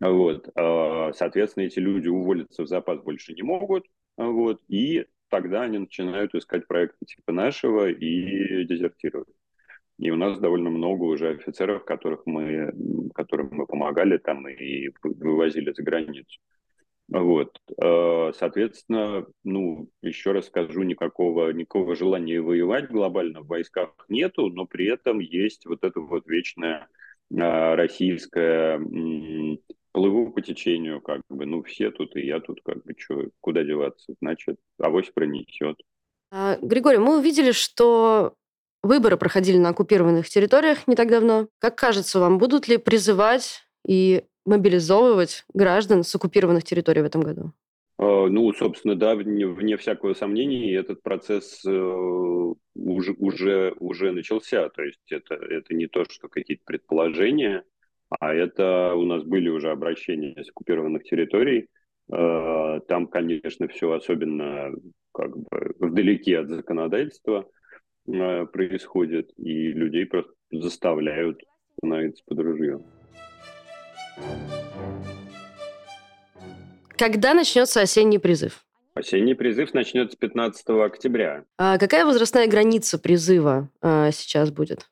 Вот. 0.00 0.50
А, 0.54 1.12
соответственно, 1.14 1.64
эти 1.64 1.78
люди 1.78 2.08
уволиться 2.08 2.62
в 2.62 2.68
запас 2.68 3.00
больше 3.00 3.32
не 3.32 3.42
могут, 3.42 3.86
вот, 4.18 4.60
и 4.68 5.06
тогда 5.28 5.62
они 5.62 5.78
начинают 5.78 6.34
искать 6.34 6.66
проекты 6.66 7.06
типа 7.06 7.32
нашего 7.32 7.88
и 7.90 8.64
дезертировать. 8.64 9.28
И 9.98 10.10
у 10.10 10.16
нас 10.16 10.38
довольно 10.38 10.70
много 10.70 11.04
уже 11.04 11.30
офицеров, 11.30 11.84
которых 11.84 12.26
мы, 12.26 12.72
которым 13.14 13.48
мы 13.52 13.66
помогали 13.66 14.18
там 14.18 14.46
и 14.48 14.90
вывозили 15.02 15.72
за 15.72 15.82
границу. 15.82 16.38
Вот. 17.08 17.58
А, 17.82 18.32
соответственно, 18.34 19.26
ну, 19.44 19.88
еще 20.02 20.32
раз 20.32 20.46
скажу, 20.46 20.82
никакого, 20.82 21.50
никакого 21.50 21.94
желания 21.94 22.40
воевать 22.40 22.90
глобально 22.90 23.40
в 23.40 23.46
войсках 23.46 23.94
нету, 24.08 24.48
но 24.48 24.66
при 24.66 24.86
этом 24.86 25.20
есть 25.20 25.66
вот 25.66 25.84
это 25.84 26.00
вот 26.00 26.26
вечное 26.26 26.88
а, 27.38 27.76
российское 27.76 28.78
плыву 29.96 30.30
по 30.30 30.42
течению, 30.42 31.00
как 31.00 31.22
бы, 31.30 31.46
ну, 31.46 31.62
все 31.62 31.90
тут, 31.90 32.16
и 32.16 32.26
я 32.26 32.40
тут, 32.40 32.60
как 32.62 32.84
бы, 32.84 32.92
что, 32.98 33.30
куда 33.40 33.64
деваться, 33.64 34.12
значит, 34.20 34.58
авось 34.78 35.08
пронесет. 35.08 35.78
А, 36.30 36.58
Григорий, 36.60 36.98
мы 36.98 37.18
увидели, 37.18 37.52
что 37.52 38.34
выборы 38.82 39.16
проходили 39.16 39.56
на 39.56 39.70
оккупированных 39.70 40.28
территориях 40.28 40.86
не 40.86 40.96
так 40.96 41.08
давно. 41.08 41.48
Как 41.60 41.76
кажется 41.76 42.20
вам, 42.20 42.36
будут 42.36 42.68
ли 42.68 42.76
призывать 42.76 43.66
и 43.88 44.24
мобилизовывать 44.44 45.46
граждан 45.54 46.04
с 46.04 46.14
оккупированных 46.14 46.64
территорий 46.64 47.00
в 47.00 47.06
этом 47.06 47.22
году? 47.22 47.52
А, 47.96 48.26
ну, 48.26 48.52
собственно, 48.52 48.96
да, 48.96 49.14
вне, 49.14 49.46
вне 49.46 49.78
всякого 49.78 50.12
сомнения, 50.12 50.74
этот 50.74 51.02
процесс 51.02 51.64
э, 51.64 51.70
уже, 51.70 53.12
уже, 53.12 53.74
уже 53.80 54.12
начался. 54.12 54.68
То 54.68 54.82
есть 54.82 55.10
это, 55.10 55.36
это 55.36 55.74
не 55.74 55.86
то, 55.86 56.04
что 56.04 56.28
какие-то 56.28 56.64
предположения, 56.66 57.64
а 58.10 58.32
это 58.34 58.94
у 58.94 59.04
нас 59.04 59.24
были 59.24 59.48
уже 59.48 59.70
обращения 59.70 60.42
с 60.42 60.48
оккупированных 60.48 61.02
территорий. 61.04 61.68
Э, 62.12 62.80
там, 62.86 63.06
конечно, 63.08 63.68
все 63.68 63.92
особенно 63.92 64.70
как 65.12 65.36
бы 65.36 65.74
вдалеке 65.80 66.38
от 66.38 66.48
законодательства 66.48 67.48
э, 68.06 68.46
происходит, 68.46 69.30
и 69.36 69.68
людей 69.72 70.06
просто 70.06 70.32
заставляют 70.50 71.42
становиться 71.78 72.22
под 72.26 72.38
ружье. 72.40 72.80
Когда 76.96 77.34
начнется 77.34 77.80
осенний 77.82 78.18
призыв? 78.18 78.64
Осенний 78.94 79.34
призыв 79.34 79.74
начнется 79.74 80.16
15 80.16 80.68
октября. 80.68 81.44
А 81.58 81.76
какая 81.76 82.06
возрастная 82.06 82.48
граница 82.48 82.98
призыва 82.98 83.68
а, 83.82 84.10
сейчас 84.10 84.50
будет? 84.50 84.88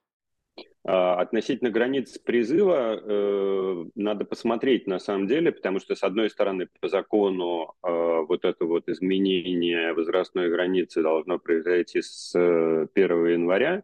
А, 0.86 1.20
относительно 1.20 1.70
границ 1.70 2.18
призыва 2.18 3.00
э, 3.02 3.84
надо 3.94 4.26
посмотреть 4.26 4.86
на 4.86 4.98
самом 4.98 5.26
деле, 5.26 5.50
потому 5.50 5.80
что, 5.80 5.94
с 5.94 6.02
одной 6.02 6.28
стороны, 6.28 6.68
по 6.80 6.88
закону 6.88 7.72
э, 7.82 7.88
вот 8.28 8.44
это 8.44 8.66
вот 8.66 8.88
изменение 8.90 9.94
возрастной 9.94 10.50
границы 10.50 11.02
должно 11.02 11.38
произойти 11.38 12.02
с 12.02 12.34
1 12.34 12.88
э, 12.94 13.32
января, 13.32 13.82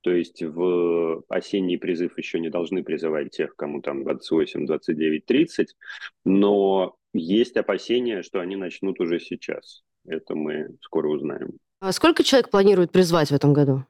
то 0.00 0.10
есть 0.10 0.42
в 0.42 1.22
осенний 1.28 1.78
призыв 1.78 2.18
еще 2.18 2.40
не 2.40 2.50
должны 2.50 2.82
призывать 2.82 3.30
тех, 3.30 3.54
кому 3.54 3.80
там 3.80 4.02
28, 4.02 4.66
29, 4.66 5.24
30, 5.24 5.76
но 6.24 6.96
есть 7.14 7.56
опасения, 7.56 8.22
что 8.22 8.40
они 8.40 8.56
начнут 8.56 8.98
уже 8.98 9.20
сейчас. 9.20 9.84
Это 10.04 10.34
мы 10.34 10.70
скоро 10.80 11.06
узнаем. 11.06 11.52
А 11.78 11.92
сколько 11.92 12.24
человек 12.24 12.50
планируют 12.50 12.90
призвать 12.90 13.28
в 13.28 13.34
этом 13.34 13.52
году? 13.52 13.84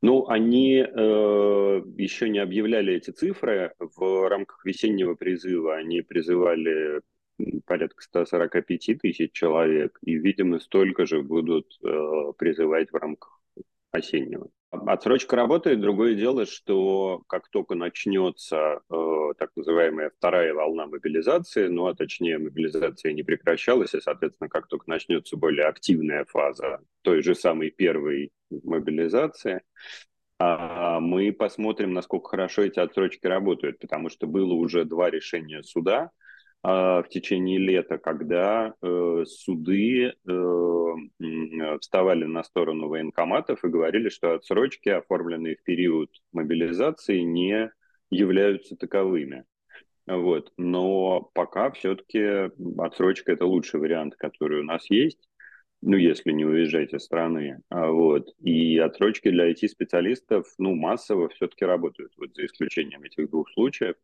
Ну, 0.00 0.28
они 0.28 0.76
э, 0.76 1.82
еще 1.96 2.28
не 2.28 2.38
объявляли 2.38 2.94
эти 2.94 3.10
цифры. 3.10 3.74
В 3.78 4.28
рамках 4.28 4.64
весеннего 4.64 5.14
призыва 5.14 5.76
они 5.76 6.02
призывали 6.02 7.00
порядка 7.66 8.02
145 8.02 9.00
тысяч 9.00 9.32
человек, 9.32 9.98
и, 10.02 10.14
видимо, 10.16 10.60
столько 10.60 11.06
же 11.06 11.22
будут 11.22 11.66
э, 11.84 12.32
призывать 12.36 12.90
в 12.90 12.96
рамках 12.96 13.40
осеннего. 13.90 14.48
Отсрочка 14.70 15.34
работает. 15.34 15.80
Другое 15.80 16.14
дело, 16.14 16.44
что 16.44 17.22
как 17.26 17.48
только 17.48 17.74
начнется 17.74 18.80
э, 18.90 19.32
так 19.38 19.50
называемая 19.56 20.10
вторая 20.10 20.52
волна 20.52 20.86
мобилизации, 20.86 21.68
ну 21.68 21.86
а 21.86 21.94
точнее 21.94 22.36
мобилизация 22.38 23.14
не 23.14 23.22
прекращалась, 23.22 23.94
и, 23.94 24.00
соответственно, 24.00 24.50
как 24.50 24.68
только 24.68 24.84
начнется 24.90 25.38
более 25.38 25.66
активная 25.66 26.26
фаза 26.26 26.80
той 27.00 27.22
же 27.22 27.34
самой 27.34 27.70
первой 27.70 28.30
мобилизации, 28.50 29.62
а 30.38 31.00
мы 31.00 31.32
посмотрим, 31.32 31.94
насколько 31.94 32.28
хорошо 32.28 32.62
эти 32.62 32.78
отсрочки 32.78 33.26
работают, 33.26 33.78
потому 33.78 34.10
что 34.10 34.26
было 34.26 34.52
уже 34.52 34.84
два 34.84 35.08
решения 35.10 35.62
суда 35.62 36.10
в 36.62 37.06
течение 37.08 37.58
лета, 37.58 37.98
когда 37.98 38.74
э, 38.82 39.24
суды 39.26 40.12
э, 40.12 41.74
вставали 41.80 42.24
на 42.24 42.42
сторону 42.42 42.88
военкоматов 42.88 43.64
и 43.64 43.68
говорили, 43.68 44.08
что 44.08 44.34
отсрочки, 44.34 44.88
оформленные 44.88 45.56
в 45.56 45.62
период 45.62 46.10
мобилизации, 46.32 47.20
не 47.20 47.70
являются 48.10 48.76
таковыми. 48.76 49.44
Вот. 50.06 50.52
Но 50.56 51.30
пока 51.34 51.70
все-таки 51.70 52.50
отсрочка– 52.78 53.32
это 53.34 53.46
лучший 53.46 53.78
вариант, 53.78 54.16
который 54.16 54.60
у 54.60 54.64
нас 54.64 54.90
есть 54.90 55.28
ну, 55.80 55.96
если 55.96 56.32
не 56.32 56.44
уезжать 56.44 56.92
из 56.92 57.04
страны. 57.04 57.60
А, 57.68 57.90
вот. 57.90 58.34
И 58.40 58.78
отсрочки 58.78 59.30
для 59.30 59.50
IT-специалистов, 59.50 60.46
ну, 60.58 60.74
массово 60.74 61.28
все-таки 61.28 61.64
работают, 61.64 62.12
вот 62.16 62.34
за 62.34 62.46
исключением 62.46 63.02
этих 63.04 63.30
двух 63.30 63.50
случаев. 63.52 63.94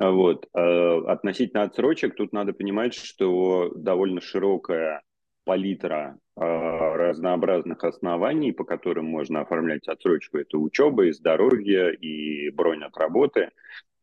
Вот. 0.00 0.48
А, 0.54 1.12
относительно 1.12 1.62
отсрочек, 1.62 2.14
тут 2.16 2.32
надо 2.32 2.52
понимать, 2.52 2.94
что 2.94 3.70
довольно 3.76 4.20
широкая 4.20 5.02
палитра 5.44 6.18
разнообразных 6.36 7.84
оснований, 7.84 8.52
по 8.52 8.64
которым 8.64 9.06
можно 9.06 9.40
оформлять 9.40 9.88
отсрочку. 9.88 10.38
Это 10.38 10.56
учеба, 10.58 11.06
и 11.06 11.12
здоровье, 11.12 11.94
и 11.94 12.50
бронь 12.50 12.82
от 12.82 12.96
работы. 12.96 13.50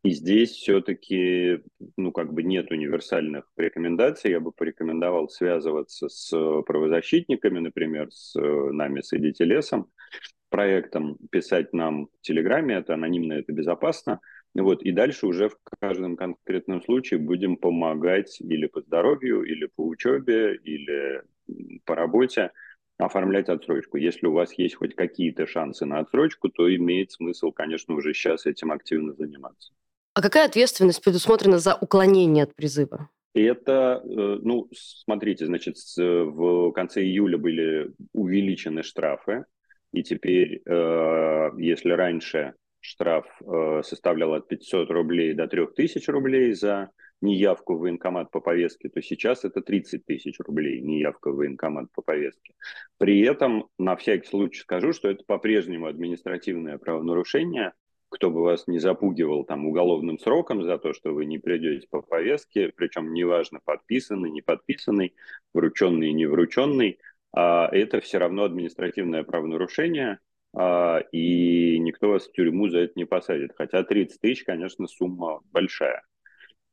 И 0.04 0.12
здесь 0.12 0.52
все-таки, 0.52 1.62
ну, 1.96 2.12
как 2.12 2.32
бы 2.32 2.44
нет 2.44 2.70
универсальных 2.72 3.46
рекомендаций. 3.58 4.32
Я 4.32 4.40
бы 4.40 4.52
порекомендовал 4.52 5.30
связываться 5.30 6.10
с 6.10 6.30
правозащитниками, 6.64 7.60
например, 7.60 8.12
с 8.12 8.40
нами, 8.40 9.02
с 9.02 9.14
Эдителесом, 9.14 9.90
проектом, 10.50 11.18
писать 11.32 11.74
нам 11.74 12.08
в 12.08 12.22
Телеграме, 12.22 12.76
это 12.76 12.94
анонимно, 12.94 13.34
это 13.34 13.52
безопасно. 13.52 14.20
Вот, 14.58 14.82
и 14.82 14.92
дальше 14.92 15.28
уже 15.28 15.50
в 15.50 15.58
каждом 15.80 16.18
конкретном 16.18 16.82
случае 16.82 17.20
будем 17.20 17.58
помогать 17.58 18.42
или 18.42 18.66
по 18.66 18.82
здоровью, 18.82 19.44
или 19.44 19.68
по 19.68 19.86
учебе, 19.86 20.56
или 20.56 21.22
по 21.86 21.94
работе 21.96 22.52
оформлять 22.98 23.50
отсрочку. 23.50 23.98
Если 23.98 24.26
у 24.26 24.34
вас 24.34 24.54
есть 24.54 24.76
хоть 24.76 24.96
какие-то 24.96 25.46
шансы 25.46 25.86
на 25.86 26.00
отсрочку, 26.00 26.50
то 26.50 26.74
имеет 26.76 27.12
смысл, 27.12 27.52
конечно, 27.52 27.94
уже 27.94 28.14
сейчас 28.14 28.48
этим 28.48 28.72
активно 28.72 29.14
заниматься. 29.14 29.74
А 30.16 30.22
какая 30.22 30.48
ответственность 30.48 31.04
предусмотрена 31.04 31.60
за 31.60 31.76
уклонение 31.76 32.46
от 32.46 32.56
призыва? 32.56 33.10
Это, 33.36 34.02
э, 34.04 34.40
ну, 34.42 34.68
смотрите, 34.74 35.46
значит, 35.46 35.76
в 35.96 36.72
конце 36.72 37.04
июля 37.04 37.38
были 37.38 37.92
увеличены 38.14 38.82
штрафы, 38.82 39.46
и 39.94 40.02
теперь, 40.02 40.64
э, 40.66 41.50
если 41.60 41.92
раньше 41.92 42.56
штраф 42.80 43.26
э, 43.42 43.82
составлял 43.84 44.34
от 44.34 44.48
500 44.48 44.90
рублей 44.92 45.34
до 45.34 45.48
3000 45.48 46.10
рублей 46.10 46.54
за 46.54 46.92
неявку 47.22 47.76
в 47.76 47.80
военкомат 47.80 48.32
по 48.32 48.40
повестке, 48.40 48.90
то 48.90 49.02
сейчас 49.02 49.44
это 49.44 49.62
30 49.62 50.06
тысяч 50.06 50.40
рублей 50.40 50.82
неявка 50.82 51.32
в 51.32 51.36
военкомат 51.36 51.92
по 51.94 52.02
повестке. 52.02 52.54
При 52.98 53.22
этом, 53.22 53.68
на 53.78 53.96
всякий 53.96 54.28
случай 54.28 54.62
скажу, 54.62 54.94
что 54.94 55.10
это 55.10 55.24
по-прежнему 55.26 55.88
административное 55.88 56.78
правонарушение, 56.78 57.74
кто 58.10 58.30
бы 58.30 58.42
вас 58.42 58.68
не 58.68 58.80
запугивал 58.80 59.44
там 59.44 59.66
уголовным 59.66 60.18
сроком 60.20 60.64
за 60.64 60.78
то, 60.78 60.94
что 60.94 61.14
вы 61.14 61.26
не 61.26 61.40
придете 61.40 61.88
по 61.90 62.02
повестке, 62.02 62.72
причем 62.76 63.14
неважно, 63.14 63.60
подписанный, 63.64 64.30
не 64.30 64.42
подписанный, 64.42 65.14
врученный, 65.54 66.14
не 66.14 66.26
врученный, 66.26 67.00
а 67.34 67.68
это 67.72 68.00
все 68.00 68.20
равно 68.20 68.44
административное 68.44 69.24
правонарушение, 69.24 70.20
и 71.12 71.80
никто 71.80 72.10
вас 72.10 72.28
в 72.28 72.32
тюрьму 72.32 72.70
за 72.70 72.80
это 72.80 72.94
не 72.96 73.06
посадит. 73.06 73.52
Хотя 73.56 73.84
30 73.84 74.20
тысяч, 74.20 74.44
конечно, 74.44 74.88
сумма 74.88 75.42
большая. 75.52 76.02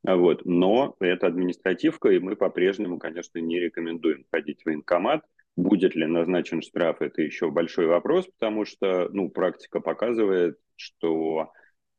Вот. 0.02 0.44
Но 0.44 0.96
это 1.00 1.26
административка, 1.26 2.10
и 2.10 2.18
мы 2.18 2.36
по-прежнему, 2.36 2.98
конечно, 2.98 3.38
не 3.38 3.58
рекомендуем 3.58 4.24
ходить 4.30 4.62
в 4.62 4.66
военкомат. 4.66 5.22
Будет 5.56 5.94
ли 5.94 6.06
назначен 6.06 6.62
штраф, 6.62 7.00
это 7.00 7.22
еще 7.22 7.50
большой 7.50 7.86
вопрос, 7.86 8.26
потому 8.38 8.64
что 8.64 9.08
ну, 9.12 9.28
практика 9.28 9.80
показывает, 9.80 10.58
что 10.74 11.52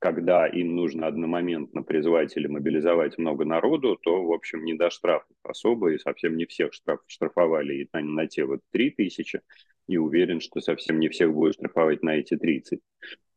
когда 0.06 0.46
им 0.46 0.76
нужно 0.76 1.08
одномоментно 1.08 1.82
призвать 1.82 2.38
или 2.38 2.46
мобилизовать 2.46 3.18
много 3.18 3.44
народу, 3.44 3.98
то, 4.00 4.24
в 4.24 4.32
общем, 4.32 4.64
не 4.64 4.76
до 4.76 4.92
штрафов 4.92 5.36
особо, 5.42 5.94
и 5.94 5.98
совсем 5.98 6.38
не 6.38 6.46
всех 6.46 6.74
штраф, 6.74 7.00
штрафовали 7.08 7.74
и 7.74 7.90
на, 7.92 8.02
на 8.02 8.28
те 8.28 8.46
вот 8.46 8.60
3 8.72 8.92
тысячи, 8.92 9.42
и 9.88 9.98
уверен, 9.98 10.42
что 10.42 10.62
совсем 10.62 11.00
не 11.00 11.10
всех 11.10 11.34
будут 11.34 11.56
штрафовать 11.56 12.04
на 12.04 12.18
эти 12.18 12.38
30. 12.38 12.82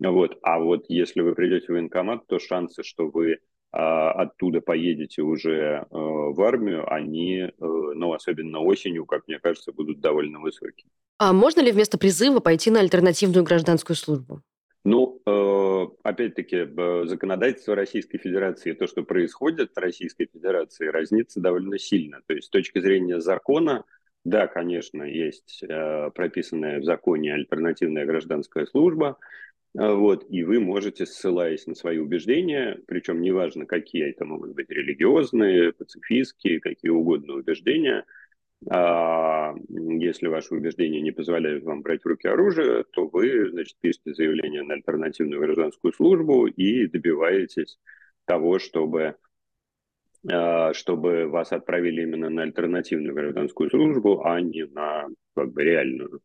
Вот. 0.01 0.39
А 0.43 0.59
вот 0.59 0.85
если 0.91 1.23
вы 1.23 1.35
придете 1.35 1.69
в 1.69 1.71
военкомат, 1.71 2.27
то 2.27 2.39
шансы, 2.39 2.83
что 2.83 3.09
вы 3.09 3.39
а, 3.73 4.13
оттуда 4.13 4.61
поедете 4.61 5.23
уже 5.23 5.51
э, 5.51 5.87
в 5.91 6.43
армию, 6.43 6.93
они, 6.93 7.39
э, 7.39 7.51
ну, 7.59 8.13
особенно 8.13 8.61
осенью, 8.61 9.07
как 9.07 9.27
мне 9.27 9.39
кажется, 9.39 9.73
будут 9.73 10.01
довольно 10.01 10.39
высокие. 10.41 10.91
А 11.17 11.33
можно 11.33 11.63
ли 11.63 11.73
вместо 11.73 11.97
призыва 11.97 12.41
пойти 12.41 12.71
на 12.71 12.81
альтернативную 12.81 13.43
гражданскую 13.43 13.97
службу? 13.97 14.43
Ну, 14.91 15.21
э, 15.27 15.87
опять-таки, 16.03 16.67
законодательство 17.07 17.75
Российской 17.75 18.17
Федерации, 18.17 18.73
то, 18.73 18.87
что 18.87 19.03
происходит 19.03 19.73
в 19.75 19.79
Российской 19.79 20.31
Федерации, 20.33 20.87
разнится 20.87 21.41
довольно 21.41 21.79
сильно. 21.79 22.23
То 22.27 22.33
есть 22.33 22.47
с 22.47 22.51
точки 22.51 22.81
зрения 22.81 23.21
закона, 23.21 23.85
да, 24.25 24.47
конечно, 24.47 25.03
есть 25.03 25.63
прописанная 26.15 26.81
в 26.81 26.85
законе 26.85 27.35
альтернативная 27.35 28.07
гражданская 28.07 28.65
служба, 28.65 29.19
вот, 29.75 30.25
и 30.31 30.43
вы 30.43 30.59
можете, 30.59 31.05
ссылаясь 31.05 31.67
на 31.67 31.75
свои 31.75 31.99
убеждения, 31.99 32.79
причем 32.87 33.21
неважно, 33.21 33.67
какие 33.67 34.09
это 34.09 34.25
могут 34.25 34.55
быть 34.55 34.71
религиозные, 34.71 35.75
пацифистские, 35.75 36.61
какие 36.61 36.91
угодно 36.91 37.35
убеждения, 37.35 38.07
если 38.61 40.27
ваши 40.27 40.55
убеждения 40.55 41.01
не 41.01 41.13
позволяют 41.13 41.65
вам 41.65 41.83
брать 41.83 42.03
в 42.03 42.07
руки 42.07 42.27
оружие, 42.27 42.85
то 42.93 43.07
вы, 43.07 43.51
значит, 43.51 43.77
пишете 43.81 44.15
заявление 44.15 44.63
на 44.63 44.75
альтернативную 44.75 45.41
гражданскую 45.41 45.93
службу 45.93 46.47
и 46.47 46.87
добиваетесь 46.89 47.79
того, 48.25 48.59
чтобы, 48.59 49.17
а, 50.31 50.75
чтобы 50.75 51.29
вас 51.29 51.53
отправили 51.53 52.03
именно 52.03 52.31
на 52.31 52.43
альтернативную 52.43 53.15
гражданскую 53.15 53.71
службу, 53.71 54.25
а 54.25 54.41
не 54.41 54.67
на 54.67 55.07
как 55.35 55.53
бы, 55.53 55.63
реальную 55.63 56.21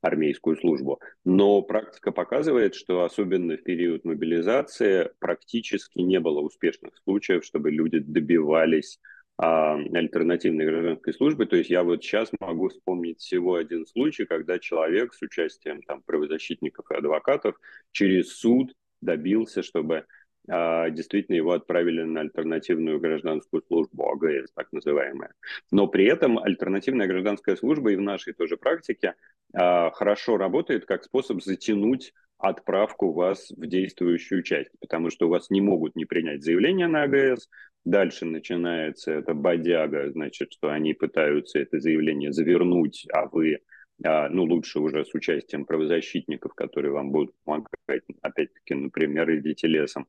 армейскую 0.00 0.56
службу. 0.56 1.00
Но 1.24 1.62
практика 1.62 2.10
показывает, 2.12 2.74
что 2.74 3.04
особенно 3.04 3.56
в 3.56 3.62
период 3.62 4.04
мобилизации 4.04 5.10
практически 5.20 6.00
не 6.00 6.20
было 6.20 6.40
успешных 6.40 6.96
случаев, 7.04 7.44
чтобы 7.44 7.70
люди 7.70 8.00
добивались 8.00 8.98
а, 9.02 9.15
альтернативной 9.38 10.64
гражданской 10.64 11.12
службы. 11.12 11.46
То 11.46 11.56
есть 11.56 11.70
я 11.70 11.82
вот 11.82 12.02
сейчас 12.02 12.30
могу 12.40 12.68
вспомнить 12.68 13.20
всего 13.20 13.56
один 13.56 13.86
случай, 13.86 14.24
когда 14.24 14.58
человек 14.58 15.14
с 15.14 15.22
участием 15.22 15.82
там, 15.82 16.02
правозащитников 16.02 16.90
и 16.90 16.94
адвокатов 16.94 17.56
через 17.92 18.36
суд 18.38 18.72
добился, 19.02 19.62
чтобы 19.62 20.06
а, 20.48 20.90
действительно 20.90 21.36
его 21.36 21.52
отправили 21.52 22.02
на 22.02 22.20
альтернативную 22.20 23.00
гражданскую 23.00 23.62
службу, 23.66 24.10
АГС 24.10 24.52
так 24.54 24.72
называемая. 24.72 25.32
Но 25.70 25.86
при 25.88 26.06
этом 26.06 26.38
альтернативная 26.38 27.06
гражданская 27.06 27.56
служба 27.56 27.92
и 27.92 27.96
в 27.96 28.00
нашей 28.00 28.32
тоже 28.32 28.56
практике 28.56 29.14
а, 29.52 29.90
хорошо 29.90 30.36
работает 30.36 30.86
как 30.86 31.04
способ 31.04 31.42
затянуть 31.42 32.12
отправку 32.38 33.12
вас 33.12 33.50
в 33.50 33.66
действующую 33.66 34.42
часть, 34.42 34.70
потому 34.80 35.10
что 35.10 35.26
у 35.26 35.30
вас 35.30 35.50
не 35.50 35.60
могут 35.60 35.96
не 35.96 36.04
принять 36.04 36.44
заявление 36.44 36.86
на 36.86 37.04
АГС, 37.04 37.48
дальше 37.86 38.26
начинается 38.26 39.12
это 39.12 39.32
бодяга, 39.32 40.10
значит, 40.10 40.52
что 40.52 40.68
они 40.68 40.92
пытаются 40.92 41.58
это 41.58 41.80
заявление 41.80 42.32
завернуть, 42.32 43.06
а 43.12 43.26
вы 43.26 43.60
а, 44.04 44.28
ну, 44.28 44.44
лучше 44.44 44.80
уже 44.80 45.06
с 45.06 45.14
участием 45.14 45.64
правозащитников, 45.64 46.52
которые 46.54 46.92
вам 46.92 47.10
будут 47.12 47.34
помогать, 47.44 48.02
опять-таки, 48.20 48.74
например, 48.74 49.34
идите 49.38 49.68
лесом, 49.68 50.06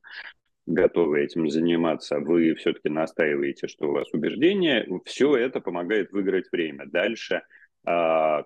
готовы 0.66 1.22
этим 1.22 1.48
заниматься, 1.48 2.18
вы 2.18 2.54
все-таки 2.56 2.90
настаиваете, 2.90 3.68
что 3.68 3.88
у 3.88 3.92
вас 3.92 4.12
убеждение, 4.12 4.86
все 5.06 5.34
это 5.36 5.60
помогает 5.60 6.12
выиграть 6.12 6.52
время. 6.52 6.84
Дальше– 6.84 7.42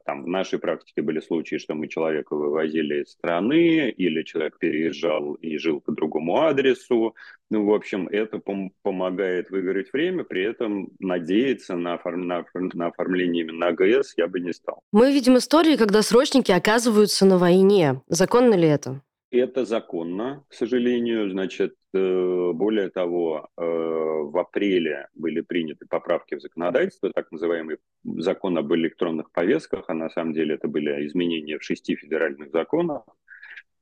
там 0.04 0.24
в 0.24 0.28
нашей 0.28 0.58
практике 0.58 1.02
были 1.02 1.20
случаи, 1.20 1.56
что 1.56 1.74
мы 1.74 1.88
человека 1.88 2.36
вывозили 2.36 3.02
из 3.02 3.12
страны, 3.12 3.90
или 3.90 4.22
человек 4.22 4.58
переезжал 4.58 5.34
и 5.34 5.58
жил 5.58 5.80
по 5.80 5.92
другому 5.92 6.42
адресу. 6.42 7.14
Ну, 7.50 7.66
в 7.66 7.74
общем, 7.74 8.08
это 8.08 8.38
пом- 8.38 8.70
помогает 8.82 9.50
выиграть 9.50 9.92
время, 9.92 10.24
при 10.24 10.42
этом 10.42 10.90
надеяться 10.98 11.76
на, 11.76 11.94
оформ- 11.94 12.24
на, 12.24 12.44
на 12.74 12.86
оформление 12.86 13.44
именно 13.44 13.68
АГС 13.68 14.14
я 14.16 14.26
бы 14.26 14.40
не 14.40 14.52
стал. 14.52 14.80
Мы 14.92 15.12
видим 15.12 15.36
истории, 15.36 15.76
когда 15.76 16.02
срочники 16.02 16.52
оказываются 16.52 17.26
на 17.26 17.38
войне. 17.38 18.00
Законно 18.08 18.54
ли 18.54 18.68
это? 18.68 19.00
Это 19.32 19.64
законно, 19.64 20.44
к 20.50 20.52
сожалению. 20.52 21.30
Значит, 21.30 21.74
э, 21.94 22.52
более 22.52 22.90
того, 22.90 23.48
э, 23.56 23.62
в 23.64 24.38
апреле 24.38 25.08
были 25.14 25.40
приняты 25.40 25.86
поправки 25.86 26.34
в 26.34 26.42
законодательство, 26.42 27.10
так 27.10 27.32
называемый 27.32 27.78
закон 28.04 28.58
об 28.58 28.74
электронных 28.74 29.32
повестках, 29.32 29.86
а 29.88 29.94
на 29.94 30.10
самом 30.10 30.34
деле 30.34 30.56
это 30.56 30.68
были 30.68 31.06
изменения 31.06 31.58
в 31.58 31.64
шести 31.64 31.96
федеральных 31.96 32.50
законах. 32.50 33.04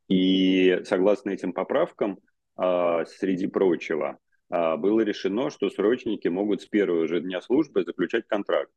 И 0.08 0.82
согласно 0.84 1.30
этим 1.30 1.52
поправкам, 1.52 2.20
а, 2.54 3.04
среди 3.06 3.48
прочего, 3.48 4.18
а, 4.50 4.76
было 4.76 5.00
решено, 5.00 5.50
что 5.50 5.68
срочники 5.68 6.28
могут 6.28 6.62
с 6.62 6.66
первого 6.66 7.08
же 7.08 7.20
дня 7.20 7.40
службы 7.40 7.82
заключать 7.82 8.24
контракт. 8.28 8.70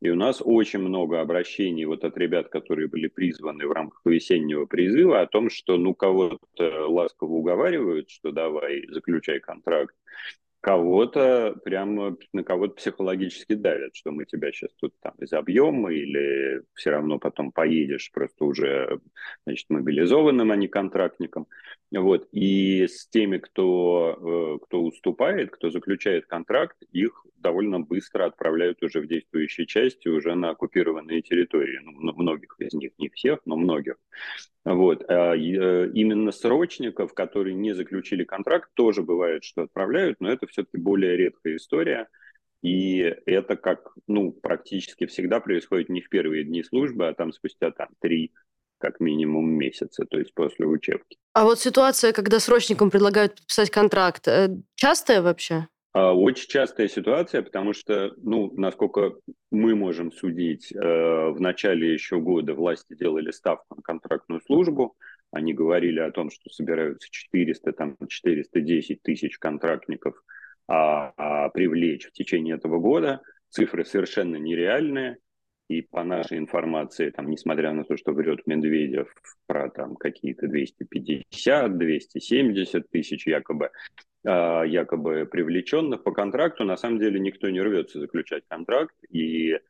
И 0.00 0.10
у 0.10 0.14
нас 0.14 0.40
очень 0.44 0.78
много 0.78 1.20
обращений 1.20 1.84
вот 1.84 2.04
от 2.04 2.16
ребят, 2.16 2.48
которые 2.48 2.88
были 2.88 3.08
призваны 3.08 3.66
в 3.66 3.72
рамках 3.72 4.00
весеннего 4.04 4.64
призыва, 4.66 5.20
о 5.20 5.26
том, 5.26 5.50
что 5.50 5.76
ну 5.76 5.94
кого-то 5.94 6.86
ласково 6.88 7.32
уговаривают, 7.32 8.08
что 8.08 8.30
давай, 8.30 8.86
заключай 8.88 9.40
контракт, 9.40 9.94
кого-то 10.60 11.56
прямо 11.64 12.16
на 12.32 12.42
кого-то 12.42 12.74
психологически 12.74 13.54
давят, 13.54 13.94
что 13.94 14.10
мы 14.10 14.24
тебя 14.24 14.50
сейчас 14.52 14.70
тут 14.76 14.92
там 15.00 15.14
изобьем 15.20 15.88
или 15.88 16.62
все 16.74 16.90
равно 16.90 17.18
потом 17.18 17.52
поедешь 17.52 18.10
просто 18.12 18.44
уже 18.44 19.00
значит, 19.46 19.66
мобилизованным, 19.68 20.50
а 20.50 20.56
не 20.56 20.68
контрактником. 20.68 21.46
Вот. 21.90 22.28
И 22.32 22.86
с 22.86 23.08
теми, 23.08 23.38
кто, 23.38 24.58
э, 24.60 24.64
кто 24.64 24.82
уступает, 24.82 25.50
кто 25.50 25.70
заключает 25.70 26.26
контракт, 26.26 26.76
их 26.92 27.24
довольно 27.38 27.80
быстро 27.80 28.26
отправляют 28.26 28.82
уже 28.82 29.00
в 29.00 29.06
действующие 29.06 29.66
части, 29.66 30.08
уже 30.08 30.34
на 30.34 30.50
оккупированные 30.50 31.22
территории. 31.22 31.80
Ну, 31.82 32.12
многих 32.14 32.56
из 32.58 32.72
них, 32.74 32.92
не 32.98 33.08
всех, 33.08 33.40
но 33.44 33.56
многих. 33.56 33.96
Вот. 34.64 35.04
А 35.08 35.34
э, 35.34 35.90
именно 35.94 36.32
срочников, 36.32 37.14
которые 37.14 37.54
не 37.54 37.74
заключили 37.74 38.24
контракт, 38.24 38.70
тоже 38.74 39.02
бывает, 39.02 39.44
что 39.44 39.62
отправляют, 39.62 40.20
но 40.20 40.30
это 40.30 40.46
все-таки 40.46 40.78
более 40.78 41.16
редкая 41.16 41.56
история. 41.56 42.08
И 42.62 42.98
это 43.24 43.56
как, 43.56 43.92
ну, 44.08 44.32
практически 44.32 45.06
всегда 45.06 45.40
происходит 45.40 45.88
не 45.88 46.00
в 46.00 46.08
первые 46.08 46.44
дни 46.44 46.64
службы, 46.64 47.06
а 47.06 47.14
там 47.14 47.32
спустя 47.32 47.70
там 47.70 47.88
три 48.00 48.32
как 48.78 49.00
минимум 49.00 49.50
месяца, 49.50 50.04
то 50.04 50.18
есть 50.18 50.32
после 50.34 50.66
учебки. 50.66 51.18
А 51.32 51.44
вот 51.44 51.60
ситуация, 51.60 52.12
когда 52.12 52.40
срочникам 52.40 52.90
предлагают 52.90 53.34
подписать 53.34 53.70
контракт, 53.70 54.26
э, 54.28 54.48
частая 54.74 55.20
вообще? 55.20 55.68
А, 55.92 56.12
очень 56.14 56.48
частая 56.48 56.88
ситуация, 56.88 57.42
потому 57.42 57.72
что, 57.72 58.12
ну, 58.18 58.52
насколько 58.56 59.14
мы 59.50 59.74
можем 59.74 60.12
судить, 60.12 60.72
э, 60.72 60.78
в 60.78 61.40
начале 61.40 61.92
еще 61.92 62.20
года 62.20 62.54
власти 62.54 62.94
делали 62.94 63.30
ставку 63.30 63.76
на 63.76 63.82
контрактную 63.82 64.40
службу, 64.42 64.96
они 65.30 65.54
говорили 65.54 66.00
о 66.00 66.10
том, 66.10 66.30
что 66.30 66.50
собираются 66.50 67.08
400, 67.10 67.72
там, 67.72 67.96
410 68.06 69.02
тысяч 69.02 69.38
контрактников 69.38 70.14
а, 70.66 71.12
а 71.16 71.48
привлечь 71.50 72.06
в 72.06 72.12
течение 72.12 72.56
этого 72.56 72.78
года. 72.78 73.22
Цифры 73.50 73.84
совершенно 73.84 74.36
нереальные. 74.36 75.18
И 75.68 75.82
по 75.82 76.02
нашей 76.02 76.38
информации, 76.38 77.10
там, 77.10 77.28
несмотря 77.30 77.72
на 77.72 77.84
то, 77.84 77.96
что 77.96 78.12
врет 78.12 78.46
Медведев 78.46 79.14
про 79.46 79.68
там 79.68 79.96
какие-то 79.96 80.48
250, 80.48 81.76
270 81.76 82.90
тысяч 82.90 83.26
якобы, 83.26 83.70
э, 84.24 84.62
якобы 84.66 85.26
привлеченных 85.30 86.02
по 86.02 86.12
контракту, 86.12 86.64
на 86.64 86.76
самом 86.76 86.98
деле 86.98 87.20
никто 87.20 87.50
не 87.50 87.60
рвется 87.60 88.00
заключать 88.00 88.44
контракт, 88.48 88.94
и, 89.10 89.52
э, 89.52 89.60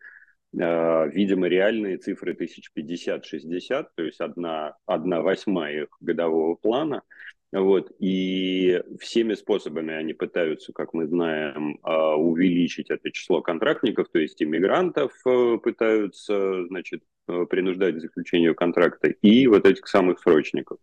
видимо, 0.53 1.49
реальные 1.49 1.99
цифры 1.99 2.33
1050-60, 2.33 3.89
то 3.97 4.05
есть 4.05 4.21
одна, 4.21 4.77
одна 4.87 5.21
восьмая 5.21 5.83
их 5.83 5.89
годового 6.01 6.55
плана– 6.55 7.03
вот, 7.53 7.93
и 7.99 8.83
всеми 9.01 9.35
способами 9.35 9.95
они 9.95 10.13
пытаются, 10.13 10.73
как 10.73 10.93
мы 10.93 11.07
знаем, 11.07 11.79
а, 11.83 12.15
увеличить 12.17 12.91
это 12.91 13.11
число 13.11 13.41
контрактников, 13.41 14.09
то 14.13 14.19
есть 14.19 14.43
иммигрантов 14.43 15.13
э, 15.25 15.57
пытаются, 15.63 16.67
значит, 16.67 17.03
э, 17.27 17.47
принуждать 17.49 17.97
к 17.97 18.01
заключению 18.01 18.55
контракта, 18.55 19.09
и 19.09 19.47
вот 19.47 19.65
этих 19.67 19.89
самых 19.89 20.21
срочников. 20.21 20.79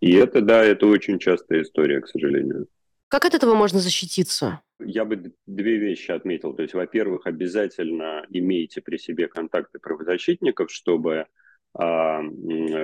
И 0.00 0.14
это, 0.14 0.40
да, 0.40 0.64
это 0.64 0.86
очень 0.86 1.18
частая 1.18 1.62
история, 1.62 2.00
к 2.00 2.08
сожалению. 2.08 2.66
Как 3.08 3.26
от 3.26 3.34
этого 3.34 3.54
можно 3.54 3.78
защититься? 3.78 4.62
Я 4.78 5.04
бы 5.04 5.34
две 5.46 5.76
вещи 5.76 6.12
отметил. 6.12 6.54
То 6.54 6.62
есть, 6.62 6.74
во-первых, 6.74 7.26
обязательно 7.26 8.24
имейте 8.30 8.80
при 8.80 8.96
себе 8.96 9.28
контакты 9.28 9.78
правозащитников, 9.78 10.70
чтобы, 10.70 11.26
а, 11.74 12.22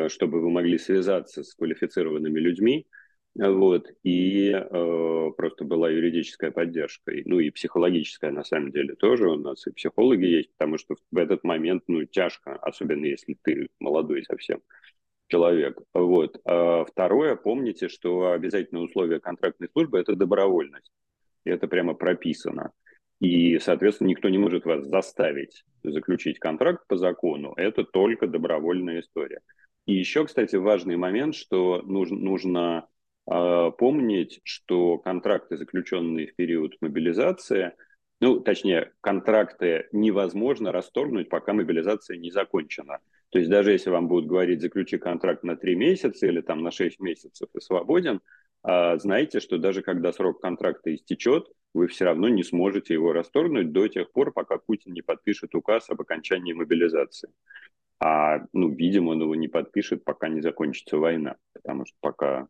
чтобы 0.08 0.42
вы 0.42 0.50
могли 0.50 0.76
связаться 0.78 1.44
с 1.44 1.54
квалифицированными 1.54 2.38
людьми, 2.40 2.86
вот, 3.38 3.88
и 4.02 4.50
э, 4.50 5.30
просто 5.36 5.64
была 5.64 5.90
юридическая 5.90 6.50
поддержка, 6.50 7.12
ну 7.26 7.38
и 7.38 7.50
психологическая 7.50 8.30
на 8.30 8.44
самом 8.44 8.72
деле 8.72 8.94
тоже 8.94 9.28
у 9.28 9.36
нас 9.36 9.66
и 9.66 9.72
психологи 9.72 10.24
есть, 10.24 10.52
потому 10.56 10.78
что 10.78 10.96
в 11.10 11.18
этот 11.18 11.44
момент, 11.44 11.84
ну, 11.86 12.04
тяжко, 12.04 12.56
особенно 12.56 13.04
если 13.04 13.36
ты 13.42 13.68
молодой 13.78 14.24
совсем 14.24 14.62
человек. 15.28 15.78
Вот. 15.92 16.40
А 16.44 16.84
второе, 16.84 17.36
помните, 17.36 17.88
что 17.88 18.30
обязательное 18.32 18.82
условие 18.82 19.20
контрактной 19.20 19.68
службы– 19.70 19.98
это 20.00 20.16
добровольность. 20.16 20.90
И 21.44 21.50
это 21.50 21.68
прямо 21.68 21.94
прописано. 21.94 22.72
И, 23.20 23.58
соответственно, 23.58 24.08
никто 24.08 24.28
не 24.28 24.38
может 24.38 24.64
вас 24.64 24.84
заставить 24.86 25.64
заключить 25.82 26.38
контракт 26.38 26.86
по 26.86 26.96
закону. 26.96 27.54
Это 27.56 27.84
только 27.84 28.26
добровольная 28.26 29.00
история. 29.00 29.40
И 29.86 29.94
еще, 29.94 30.26
кстати, 30.26 30.56
важный 30.56 30.96
момент, 30.96 31.34
что 31.34 31.82
нужно, 31.82 32.16
нужно 32.18 32.88
помнить, 33.26 34.40
что 34.44 34.98
контракты, 34.98 35.56
заключенные 35.56 36.28
в 36.28 36.36
период 36.36 36.76
мобилизации, 36.80 37.72
ну, 38.20 38.40
точнее, 38.40 38.92
контракты 39.00 39.88
невозможно 39.92 40.72
расторгнуть, 40.72 41.28
пока 41.28 41.52
мобилизация 41.52 42.16
не 42.16 42.30
закончена. 42.30 43.00
То 43.30 43.38
есть 43.38 43.50
даже 43.50 43.72
если 43.72 43.90
вам 43.90 44.08
будут 44.08 44.26
говорить, 44.26 44.62
заключи 44.62 44.96
контракт 44.96 45.42
на 45.42 45.56
3 45.56 45.74
месяца 45.74 46.26
или 46.26 46.40
там 46.40 46.62
на 46.62 46.70
6 46.70 47.00
месяцев 47.00 47.48
и 47.54 47.60
свободен, 47.60 48.20
а, 48.62 48.96
знаете, 48.98 49.40
что 49.40 49.58
даже 49.58 49.82
когда 49.82 50.12
срок 50.12 50.40
контракта 50.40 50.94
истечет, 50.94 51.46
вы 51.74 51.88
все 51.88 52.06
равно 52.06 52.28
не 52.28 52.42
сможете 52.42 52.94
его 52.94 53.12
расторгнуть 53.12 53.72
до 53.72 53.88
тех 53.88 54.10
пор, 54.12 54.32
пока 54.32 54.56
Путин 54.58 54.92
не 54.94 55.02
подпишет 55.02 55.54
указ 55.54 55.90
об 55.90 56.00
окончании 56.00 56.54
мобилизации. 56.54 57.28
А, 57.98 58.40
ну, 58.52 58.70
видимо, 58.70 59.10
он 59.10 59.22
его 59.22 59.34
не 59.34 59.48
подпишет, 59.48 60.04
пока 60.04 60.28
не 60.28 60.40
закончится 60.40 60.96
война, 60.96 61.36
потому 61.52 61.84
что 61.84 61.96
пока 62.00 62.48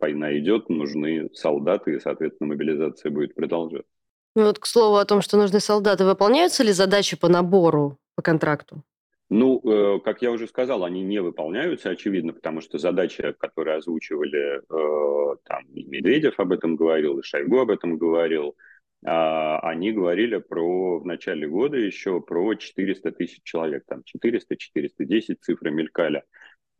война 0.00 0.36
идет, 0.38 0.68
нужны 0.68 1.30
солдаты, 1.34 1.94
и, 1.94 2.00
соответственно, 2.00 2.48
мобилизация 2.48 3.10
будет 3.10 3.34
продолжаться. 3.34 3.90
Ну 4.36 4.44
вот, 4.44 4.58
к 4.58 4.66
слову 4.66 4.96
о 4.96 5.04
том, 5.04 5.22
что 5.22 5.36
нужны 5.36 5.60
солдаты, 5.60 6.04
выполняются 6.04 6.62
ли 6.62 6.72
задачи 6.72 7.16
по 7.16 7.28
набору 7.28 7.98
по 8.14 8.22
контракту? 8.22 8.82
Ну, 9.28 9.60
э, 9.60 10.00
как 10.00 10.22
я 10.22 10.32
уже 10.32 10.48
сказал, 10.48 10.84
они 10.84 11.02
не 11.02 11.20
выполняются, 11.20 11.90
очевидно, 11.90 12.32
потому 12.32 12.60
что 12.60 12.78
задача, 12.78 13.32
которую 13.32 13.78
озвучивали, 13.78 14.58
э, 14.58 15.36
там, 15.44 15.62
Медведев 15.68 16.38
об 16.40 16.52
этом 16.52 16.74
говорил, 16.74 17.18
и 17.18 17.22
Шойгу 17.22 17.60
об 17.60 17.70
этом 17.70 17.96
говорил, 17.96 18.56
э, 19.04 19.08
они 19.08 19.92
говорили 19.92 20.38
про, 20.38 20.98
в 20.98 21.06
начале 21.06 21.46
года 21.46 21.76
еще 21.76 22.20
про 22.20 22.54
400 22.54 23.12
тысяч 23.12 23.40
человек, 23.44 23.84
там 23.86 24.02
400-410 24.04 25.36
цифры 25.40 25.70
мелькали. 25.70 26.24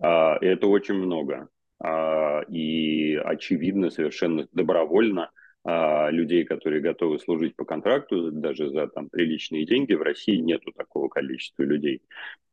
Э, 0.02 0.35
это 0.40 0.66
очень 0.66 0.94
много. 0.94 1.48
Э, 1.84 2.44
и 2.48 3.16
очевидно, 3.16 3.90
совершенно 3.90 4.46
добровольно 4.52 5.30
а 5.62 6.10
людей, 6.10 6.44
которые 6.44 6.80
готовы 6.80 7.18
служить 7.18 7.54
по 7.54 7.66
контракту, 7.66 8.30
даже 8.32 8.70
за 8.70 8.86
там 8.86 9.10
приличные 9.10 9.66
деньги, 9.66 9.92
в 9.92 10.00
России 10.00 10.36
нету 10.36 10.72
такого 10.72 11.08
количества 11.08 11.64
людей. 11.64 12.00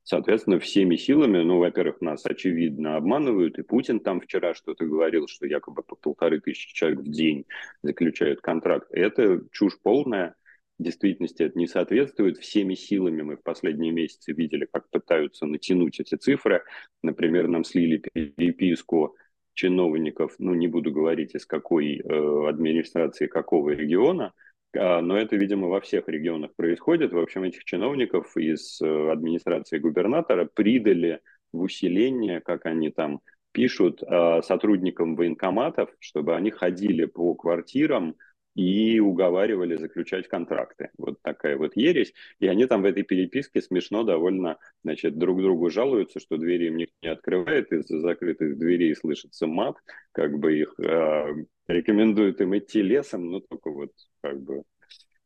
Соответственно, 0.04 0.60
всеми 0.60 0.96
силами, 0.98 1.42
ну, 1.42 1.60
во-первых, 1.60 2.02
нас 2.02 2.26
очевидно 2.26 2.98
обманывают, 2.98 3.60
и 3.60 3.64
Путин 3.64 4.00
там 4.00 4.20
вчера 4.20 4.54
что-то 4.54 4.86
говорил, 4.86 5.28
что 5.28 5.46
якобы 5.46 5.84
по 5.84 5.96
полторы 5.96 6.42
тысячи 6.42 6.74
человек 6.74 7.00
в 7.00 7.10
день 7.10 7.46
заключают 7.82 8.42
контракт. 8.42 8.88
Это 8.92 9.42
чушь 9.52 9.78
полная, 9.82 10.36
действительности 10.80 11.44
это 11.44 11.58
не 11.58 11.68
соответствует. 11.68 12.38
Всеми 12.38 12.76
силами 12.76 13.22
мы 13.22 13.38
в 13.38 13.44
последние 13.44 13.92
месяцы 13.92 14.34
видели, 14.34 14.68
как 14.72 14.90
пытаются 14.90 15.46
натянуть 15.46 16.00
эти 16.00 16.16
цифры. 16.16 16.64
Например, 17.02 17.48
нам 17.48 17.64
слили 17.64 17.98
переписку 17.98 19.16
чиновников, 19.54 20.36
ну 20.38 20.54
не 20.54 20.68
буду 20.68 20.92
говорить 20.92 21.34
из 21.34 21.46
какой 21.46 21.98
э, 21.98 22.48
администрации 22.48 23.26
какого 23.26 23.72
региона, 23.72 24.34
э, 24.74 25.00
но 25.02 25.18
это, 25.18 25.36
видимо, 25.36 25.68
во 25.68 25.82
всех 25.82 26.08
регионах 26.08 26.54
происходит. 26.56 27.12
В 27.12 27.18
общем, 27.18 27.44
этих 27.44 27.64
чиновников 27.64 28.38
из 28.38 28.80
э, 28.82 29.12
администрации 29.12 29.80
губернатора 29.80 30.46
придали 30.46 31.22
в 31.52 31.62
усиление, 31.62 32.40
как 32.40 32.68
они 32.68 32.92
там 32.92 33.22
пишут, 33.52 34.04
э, 34.04 34.42
сотрудникам 34.44 35.16
военкоматов, 35.16 35.90
чтобы 36.00 36.36
они 36.36 36.52
ходили 36.52 37.06
по 37.06 37.34
квартирам, 37.34 38.16
и 38.58 39.00
уговаривали 39.00 39.76
заключать 39.76 40.28
контракты. 40.28 40.90
Вот 40.98 41.22
такая 41.22 41.58
вот 41.58 41.78
ересь. 41.78 42.12
И 42.40 42.48
они 42.48 42.66
там 42.66 42.82
в 42.82 42.86
этой 42.86 43.04
переписке 43.04 43.62
смешно 43.62 44.02
довольно, 44.04 44.58
значит, 44.84 45.16
друг 45.16 45.44
другу 45.44 45.70
жалуются, 45.70 46.20
что 46.20 46.38
двери 46.38 46.66
им 46.66 46.78
не 46.78 47.08
открывает, 47.08 47.72
из-за 47.72 48.00
закрытых 48.00 48.58
дверей 48.58 48.96
слышится 48.96 49.46
мат, 49.46 49.78
как 50.12 50.40
бы 50.40 50.58
их 50.58 50.74
э, 50.80 51.36
рекомендуют 51.68 52.42
им 52.42 52.58
идти 52.58 52.82
лесом, 52.82 53.30
но 53.30 53.42
только 53.42 53.70
вот 53.70 53.92
как 54.22 54.42
бы 54.42 54.64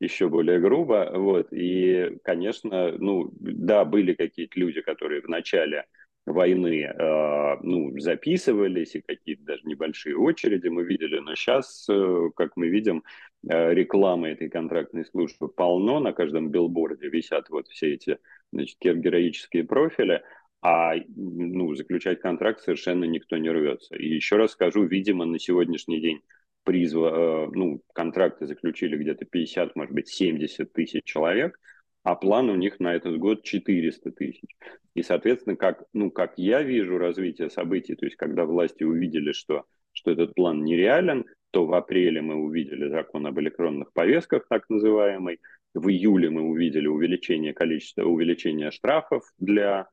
еще 0.02 0.28
более 0.28 0.60
грубо, 0.60 1.10
вот, 1.13 1.54
и, 1.54 2.17
конечно, 2.24 2.91
ну, 2.98 3.32
да, 3.39 3.86
были 3.86 4.13
какие-то 4.13 4.60
люди, 4.60 4.82
которые 4.82 5.22
в 5.22 5.30
начале 5.30 5.86
войны 6.25 6.84
э, 6.84 7.57
ну, 7.62 7.97
записывались, 7.99 8.95
и 8.95 9.01
какие-то 9.01 9.43
даже 9.43 9.62
небольшие 9.63 10.15
очереди 10.15 10.67
мы 10.67 10.84
видели, 10.84 11.19
но 11.19 11.36
сейчас, 11.36 11.88
э, 11.89 12.29
как 12.36 12.55
мы 12.55 12.67
видим, 12.67 13.03
э, 13.49 13.73
рекламы 13.73 14.29
этой 14.29 14.49
контрактной 14.49 15.05
службы 15.05 15.47
полно, 15.47 15.99
на 15.99 16.13
каждом 16.13 16.49
билборде 16.49 17.10
висят 17.10 17.49
вот 17.49 17.67
все 17.69 17.93
эти 17.93 18.19
значит, 18.51 18.77
героические 18.81 19.63
профили, 19.63 20.21
а 20.62 20.93
ну, 21.15 21.73
заключать 21.73 22.21
контракт 22.21 22.62
совершенно 22.62 23.05
никто 23.05 23.38
не 23.38 23.49
рвется. 23.49 23.95
И 23.95 24.07
еще 24.07 24.38
раз 24.38 24.51
скажу, 24.51 24.84
видимо, 24.84 25.25
на 25.25 25.39
сегодняшний 25.39 25.99
день 25.99 26.21
призва, 26.63 27.49
ну, 27.51 27.81
контракты 27.93 28.45
заключили 28.45 28.95
где-то 28.95 29.25
50, 29.25 29.75
может 29.75 29.93
быть, 29.95 30.07
70 30.07 30.71
тысяч 30.71 31.03
человек– 31.03 31.60
а 32.03 32.15
план 32.15 32.49
у 32.49 32.55
них 32.55 32.79
на 32.79 32.95
этот 32.95 33.17
год 33.17 33.43
400 33.43 34.11
тысяч. 34.11 34.49
И, 34.95 35.03
соответственно, 35.03 35.55
как, 35.55 35.83
ну, 35.93 36.11
как 36.11 36.33
я 36.37 36.63
вижу 36.63 36.97
развитие 36.97 37.49
событий, 37.49 37.95
то 37.95 38.05
есть 38.05 38.17
когда 38.17 38.45
власти 38.45 38.83
увидели, 38.83 39.31
что, 39.31 39.65
что 39.93 40.11
этот 40.11 40.33
план 40.33 40.63
нереален, 40.63 41.25
то 41.51 41.65
в 41.65 41.73
апреле 41.73 42.21
мы 42.21 42.35
увидели 42.35 42.89
закон 42.89 43.27
об 43.27 43.39
электронных 43.39 43.93
повестках, 43.93 44.45
так 44.49 44.69
называемый, 44.69 45.39
в 45.73 45.89
июле 45.89 46.29
мы 46.29 46.41
увидели 46.41 46.87
увеличение 46.87 47.53
количества, 47.53 48.03
увеличение 48.03 48.71
штрафов 48.71 49.23
для, 49.37 49.87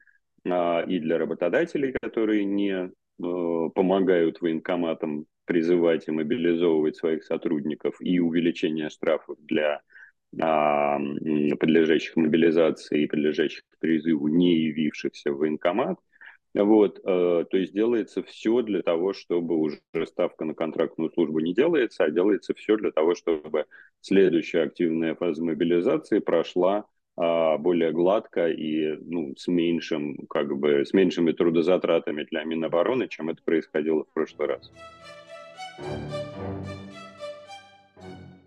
а, 0.46 0.82
и 0.82 0.98
для 0.98 1.18
работодателей, 1.18 1.94
которые 2.00 2.44
не 2.44 2.72
а, 2.72 3.68
помогают 3.70 4.40
военкоматам 4.40 5.26
призывать 5.44 6.08
и 6.08 6.10
мобилизовывать 6.10 6.96
своих 6.96 7.24
сотрудников, 7.24 7.96
и 8.00 8.18
увеличение 8.18 8.90
штрафов 8.90 9.36
для 9.40 9.82
подлежащих 10.30 12.16
мобилизации 12.16 13.02
и 13.02 13.06
подлежащих 13.06 13.62
призыву, 13.80 14.28
не 14.28 14.54
явившихся 14.56 15.32
в 15.32 15.38
военкомат. 15.38 15.98
Вот, 16.54 16.98
э, 16.98 17.44
то 17.50 17.56
есть 17.56 17.72
делается 17.72 18.22
все 18.22 18.62
для 18.62 18.82
того, 18.82 19.12
чтобы 19.12 19.56
уже 19.56 19.80
ставка 20.06 20.44
на 20.44 20.54
контрактную 20.54 21.10
службу 21.10 21.40
не 21.40 21.54
делается, 21.54 22.04
а 22.04 22.10
делается 22.10 22.54
все 22.54 22.76
для 22.76 22.90
того, 22.90 23.14
чтобы 23.14 23.66
следующая 24.00 24.62
активная 24.62 25.14
фаза 25.14 25.44
мобилизации 25.44 26.18
прошла 26.20 26.86
а, 27.20 27.58
более 27.58 27.90
гладко 27.92 28.48
и 28.48 28.96
ну, 28.96 29.34
с 29.36 29.48
меньшим, 29.48 30.26
как 30.28 30.56
бы, 30.56 30.84
с 30.84 30.92
меньшими 30.92 31.32
трудозатратами 31.32 32.22
для 32.22 32.44
Минобороны, 32.44 33.08
чем 33.08 33.28
это 33.30 33.42
происходило 33.44 34.04
в 34.04 34.12
прошлый 34.12 34.48
раз. 34.48 34.72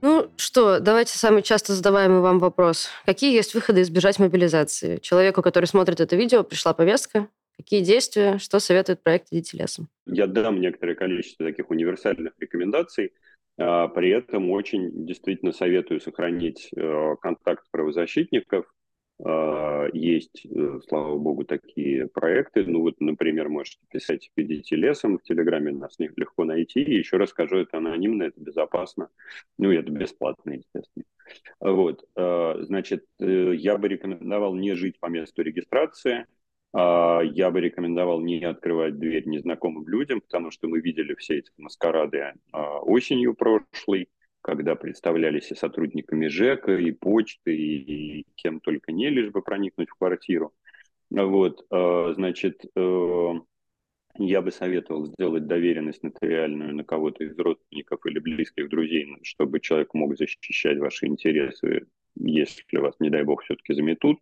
Ну 0.01 0.31
что, 0.35 0.79
давайте 0.79 1.17
самый 1.17 1.43
часто 1.43 1.73
задаваемый 1.73 2.21
вам 2.21 2.39
вопрос. 2.39 2.89
Какие 3.05 3.35
есть 3.35 3.53
выходы 3.53 3.81
избежать 3.83 4.17
мобилизации? 4.17 4.97
Человеку, 4.97 5.43
который 5.43 5.65
смотрит 5.65 5.99
это 5.99 6.15
видео, 6.15 6.43
пришла 6.43 6.73
повестка. 6.73 7.27
Какие 7.55 7.81
действия, 7.81 8.39
что 8.39 8.59
советует 8.59 9.03
проект 9.03 9.27
«Идите 9.31 9.57
лесом»? 9.57 9.87
Я 10.07 10.25
дам 10.25 10.59
некоторое 10.59 10.95
количество 10.95 11.45
таких 11.45 11.69
универсальных 11.69 12.33
рекомендаций. 12.39 13.13
А, 13.59 13.87
при 13.89 14.09
этом 14.09 14.49
очень 14.49 15.05
действительно 15.05 15.51
советую 15.51 16.01
сохранить 16.01 16.69
э, 16.75 17.15
контакт 17.21 17.65
правозащитников, 17.69 18.65
есть, 19.93 20.45
э, 20.45 20.79
слава 20.87 21.17
богу, 21.17 21.43
такие 21.43 22.07
проекты. 22.07 22.65
Ну 22.65 22.81
вот, 22.81 22.99
например, 22.99 23.49
можете 23.49 23.79
писать 23.91 24.31
«Идите 24.35 24.75
лесом» 24.75 25.17
в 25.17 25.23
Телеграме, 25.23 25.71
нас 25.71 25.95
легко 25.99 26.43
найти. 26.43 26.81
И 26.81 26.97
еще 26.97 27.17
раз 27.17 27.29
скажу, 27.29 27.57
это 27.57 27.77
анонимно, 27.77 28.23
это 28.23 28.39
безопасно. 28.39 29.09
Ну 29.57 29.71
и 29.71 29.77
это 29.77 29.91
бесплатно, 29.91 30.51
естественно. 30.51 31.05
Вот, 31.59 32.03
а, 32.15 32.57
значит, 32.61 33.05
э, 33.19 33.53
я 33.55 33.77
бы 33.77 33.87
рекомендовал 33.87 34.55
не 34.55 34.73
жить 34.73 34.99
по 34.99 35.07
месту 35.07 35.43
регистрации. 35.43 36.25
А, 36.73 37.21
я 37.21 37.51
бы 37.51 37.61
рекомендовал 37.61 38.21
не 38.21 38.43
открывать 38.43 38.97
дверь 38.97 39.27
незнакомым 39.27 39.87
людям, 39.87 40.21
потому 40.21 40.51
что 40.51 40.67
мы 40.67 40.79
видели 40.79 41.13
все 41.15 41.39
эти 41.39 41.51
маскарады 41.57 42.33
осенью 42.51 43.35
прошлой 43.35 44.09
когда 44.41 44.75
представлялись 44.75 45.51
и 45.51 45.55
сотрудниками 45.55 46.27
ЖЭКа, 46.27 46.77
и 46.77 46.91
почты, 46.91 47.55
и, 47.55 48.25
кем 48.35 48.59
только 48.59 48.91
не, 48.91 49.09
лишь 49.09 49.31
бы 49.31 49.41
проникнуть 49.41 49.89
в 49.89 49.95
квартиру. 49.95 50.53
Вот, 51.09 51.65
э, 51.69 52.13
значит, 52.15 52.63
э, 52.75 53.33
я 54.17 54.41
бы 54.41 54.51
советовал 54.51 55.07
сделать 55.07 55.47
доверенность 55.47 56.03
нотариальную 56.03 56.75
на 56.75 56.83
кого-то 56.83 57.23
из 57.23 57.37
родственников 57.37 58.05
или 58.05 58.19
близких 58.19 58.69
друзей, 58.69 59.07
чтобы 59.23 59.59
человек 59.59 59.93
мог 59.93 60.17
защищать 60.17 60.77
ваши 60.79 61.07
интересы, 61.07 61.87
если 62.15 62.77
вас, 62.77 62.95
не 62.99 63.09
дай 63.09 63.23
бог, 63.23 63.43
все-таки 63.43 63.73
заметут. 63.73 64.19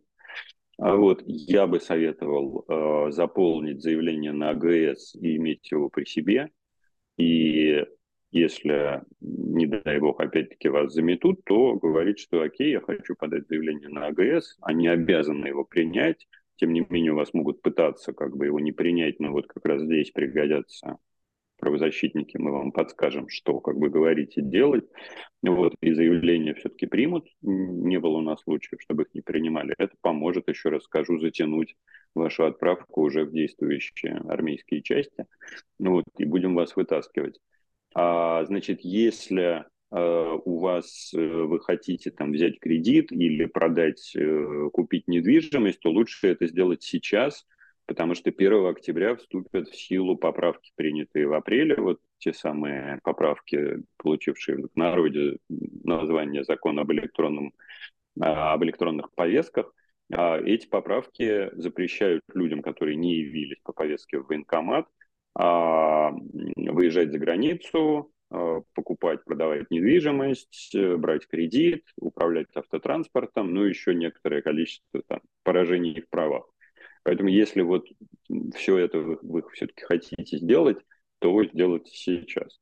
А 0.77 0.95
вот 0.95 1.21
я 1.25 1.67
бы 1.67 1.79
советовал 1.79 2.65
э, 2.67 3.11
заполнить 3.11 3.81
заявление 3.81 4.31
на 4.31 4.51
АГС 4.51 5.15
и 5.15 5.35
иметь 5.35 5.69
его 5.71 5.89
при 5.89 6.05
себе. 6.05 6.49
И 7.17 7.85
если, 8.31 9.01
не 9.21 9.65
дай 9.65 9.99
бог, 9.99 10.19
опять-таки 10.21 10.69
вас 10.69 10.93
заметут, 10.93 11.43
то 11.45 11.75
говорить, 11.75 12.19
что 12.19 12.41
окей, 12.41 12.71
я 12.71 12.81
хочу 12.81 13.15
подать 13.15 13.47
заявление 13.47 13.89
на 13.89 14.07
АГС, 14.07 14.57
они 14.61 14.87
обязаны 14.87 15.47
его 15.47 15.65
принять, 15.65 16.27
тем 16.57 16.73
не 16.73 16.85
менее 16.89 17.13
вас 17.13 17.33
могут 17.33 17.61
пытаться 17.61 18.13
как 18.13 18.35
бы 18.35 18.45
его 18.45 18.59
не 18.59 18.71
принять, 18.71 19.19
но 19.19 19.31
вот 19.31 19.47
как 19.47 19.65
раз 19.65 19.81
здесь 19.81 20.11
пригодятся 20.11 20.97
правозащитники, 21.59 22.37
мы 22.37 22.51
вам 22.51 22.71
подскажем, 22.71 23.27
что 23.29 23.59
как 23.59 23.77
бы 23.77 23.89
говорить 23.89 24.37
и 24.37 24.41
делать. 24.41 24.85
Вот, 25.41 25.73
и 25.81 25.93
заявления 25.93 26.53
все-таки 26.53 26.85
примут. 26.85 27.27
Не 27.41 27.99
было 27.99 28.17
у 28.17 28.21
нас 28.21 28.41
случаев, 28.41 28.81
чтобы 28.81 29.03
их 29.03 29.13
не 29.13 29.21
принимали. 29.21 29.75
Это 29.77 29.93
поможет, 30.01 30.47
еще 30.47 30.69
раз 30.69 30.83
скажу, 30.83 31.19
затянуть 31.19 31.75
вашу 32.15 32.45
отправку 32.45 33.01
уже 33.01 33.25
в 33.25 33.31
действующие 33.31 34.21
армейские 34.27 34.81
части. 34.81 35.25
Ну 35.79 35.95
вот, 35.95 36.05
и 36.17 36.25
будем 36.25 36.55
вас 36.55 36.75
вытаскивать. 36.75 37.39
А, 37.95 38.45
значит, 38.45 38.81
если 38.81 39.65
а, 39.91 40.35
у 40.35 40.59
вас 40.59 41.11
э, 41.15 41.19
вы 41.19 41.59
хотите 41.59 42.11
там 42.11 42.31
взять 42.31 42.59
кредит 42.59 43.11
или 43.11 43.45
продать, 43.45 44.15
э, 44.15 44.69
купить 44.71 45.07
недвижимость, 45.07 45.79
то 45.79 45.89
лучше 45.89 46.27
это 46.27 46.47
сделать 46.47 46.83
сейчас, 46.83 47.47
потому 47.85 48.13
что 48.13 48.31
1 48.31 48.67
октября 48.67 49.15
вступят 49.15 49.69
в 49.69 49.75
силу 49.75 50.15
поправки, 50.15 50.71
принятые 50.75 51.27
в 51.27 51.33
апреле, 51.33 51.75
вот 51.77 51.99
те 52.19 52.33
самые 52.33 52.99
поправки, 53.03 53.77
получившие 53.97 54.67
в 54.67 54.75
народе 54.75 55.37
название 55.49 56.43
закона 56.43 56.81
об, 56.81 56.91
электронном, 56.91 57.53
а, 58.19 58.53
об 58.53 58.63
электронных 58.63 59.11
повестках. 59.15 59.73
Эти 60.11 60.65
поправки 60.65 61.51
запрещают 61.53 62.23
людям, 62.33 62.63
которые 62.63 62.95
не 62.95 63.17
явились 63.17 63.59
по 63.63 63.73
повестке 63.73 64.17
в 64.17 64.25
военкомат, 64.25 64.87
выезжать 65.39 67.11
за 67.11 67.17
границу, 67.17 68.11
Э, 68.31 68.61
покупать, 68.75 69.23
продавать 69.23 69.71
недвижимость, 69.71 70.75
э, 70.75 70.97
брать 70.97 71.27
кредит, 71.27 71.83
управлять 71.99 72.45
автотранспортом, 72.53 73.51
ну, 73.55 73.63
еще 73.63 73.95
некоторое 73.95 74.43
количество 74.43 75.01
там, 75.07 75.21
поражений 75.41 76.01
в 76.01 76.09
правах. 76.09 76.45
Поэтому 77.01 77.29
если 77.29 77.63
вот 77.63 77.87
все 78.55 78.77
это 78.77 78.99
вы, 78.99 79.17
вы 79.23 79.43
все-таки 79.53 79.81
хотите 79.83 80.37
сделать, 80.37 80.77
то 81.17 81.43
сделайте 81.43 81.89
сейчас. 81.91 82.59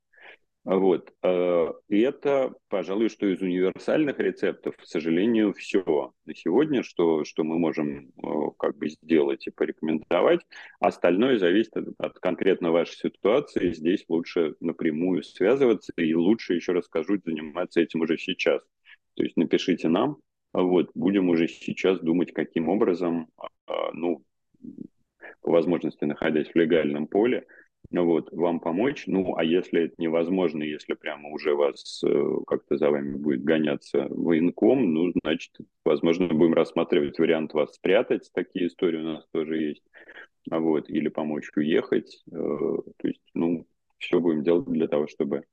Вот. 0.64 1.12
Э, 1.22 1.72
и 1.88 2.00
это, 2.00 2.52
пожалуй, 2.68 3.08
что 3.08 3.26
из 3.26 3.40
универсальных 3.40 4.18
рецептов, 4.18 4.76
к 4.76 4.84
сожалению, 4.84 5.54
все 5.54 6.12
на 6.26 6.34
сегодня, 6.34 6.82
что, 6.82 7.24
что 7.24 7.42
мы 7.42 7.58
можем 7.58 8.10
э, 8.10 8.50
как 8.58 8.76
бы 8.76 8.90
сделать 8.90 9.46
и 9.46 9.50
порекомендовать. 9.50 10.40
Остальное 10.78 11.38
зависит 11.38 11.76
от, 11.76 11.88
от 11.98 12.18
конкретно 12.18 12.70
вашей 12.70 12.96
ситуации. 12.96 13.72
Здесь 13.72 14.04
лучше 14.08 14.56
напрямую 14.60 15.22
связываться 15.22 15.92
и 15.96 16.14
лучше, 16.14 16.54
еще 16.54 16.72
раз 16.72 16.84
скажу, 16.84 17.18
заниматься 17.24 17.80
этим 17.80 18.02
уже 18.02 18.18
сейчас. 18.18 18.60
То 19.14 19.22
есть 19.22 19.36
напишите 19.36 19.88
нам, 19.88 20.18
вот, 20.52 20.90
будем 20.94 21.28
уже 21.30 21.48
сейчас 21.48 22.00
думать, 22.00 22.32
каким 22.32 22.68
образом, 22.68 23.28
э, 23.40 23.72
ну, 23.92 24.22
по 25.40 25.52
возможности 25.52 26.04
находясь 26.04 26.48
в 26.48 26.56
легальном 26.56 27.06
поле, 27.06 27.46
вот, 28.04 28.30
вам 28.32 28.60
помочь. 28.60 29.04
Ну, 29.06 29.36
а 29.36 29.44
если 29.44 29.84
это 29.84 29.94
невозможно, 29.98 30.62
если 30.62 30.94
прямо 30.94 31.30
уже 31.30 31.54
вас 31.54 32.02
э, 32.04 32.36
как-то 32.46 32.76
за 32.76 32.90
вами 32.90 33.16
будет 33.16 33.42
гоняться 33.42 34.06
военком, 34.10 34.92
ну, 34.92 35.12
значит, 35.22 35.52
возможно, 35.84 36.28
будем 36.28 36.54
рассматривать 36.54 37.18
вариант 37.18 37.54
вас 37.54 37.74
спрятать. 37.74 38.30
Такие 38.34 38.66
истории 38.66 38.98
у 38.98 39.04
нас 39.04 39.26
тоже 39.32 39.56
есть. 39.56 39.84
А 40.50 40.60
вот, 40.60 40.90
или 40.90 41.08
помочь 41.08 41.50
уехать. 41.56 42.22
Э, 42.30 42.32
то 42.32 43.08
есть, 43.08 43.22
ну, 43.32 43.66
все 43.98 44.20
будем 44.20 44.42
делать 44.42 44.66
для 44.66 44.86
того, 44.86 45.06
чтобы 45.06 45.44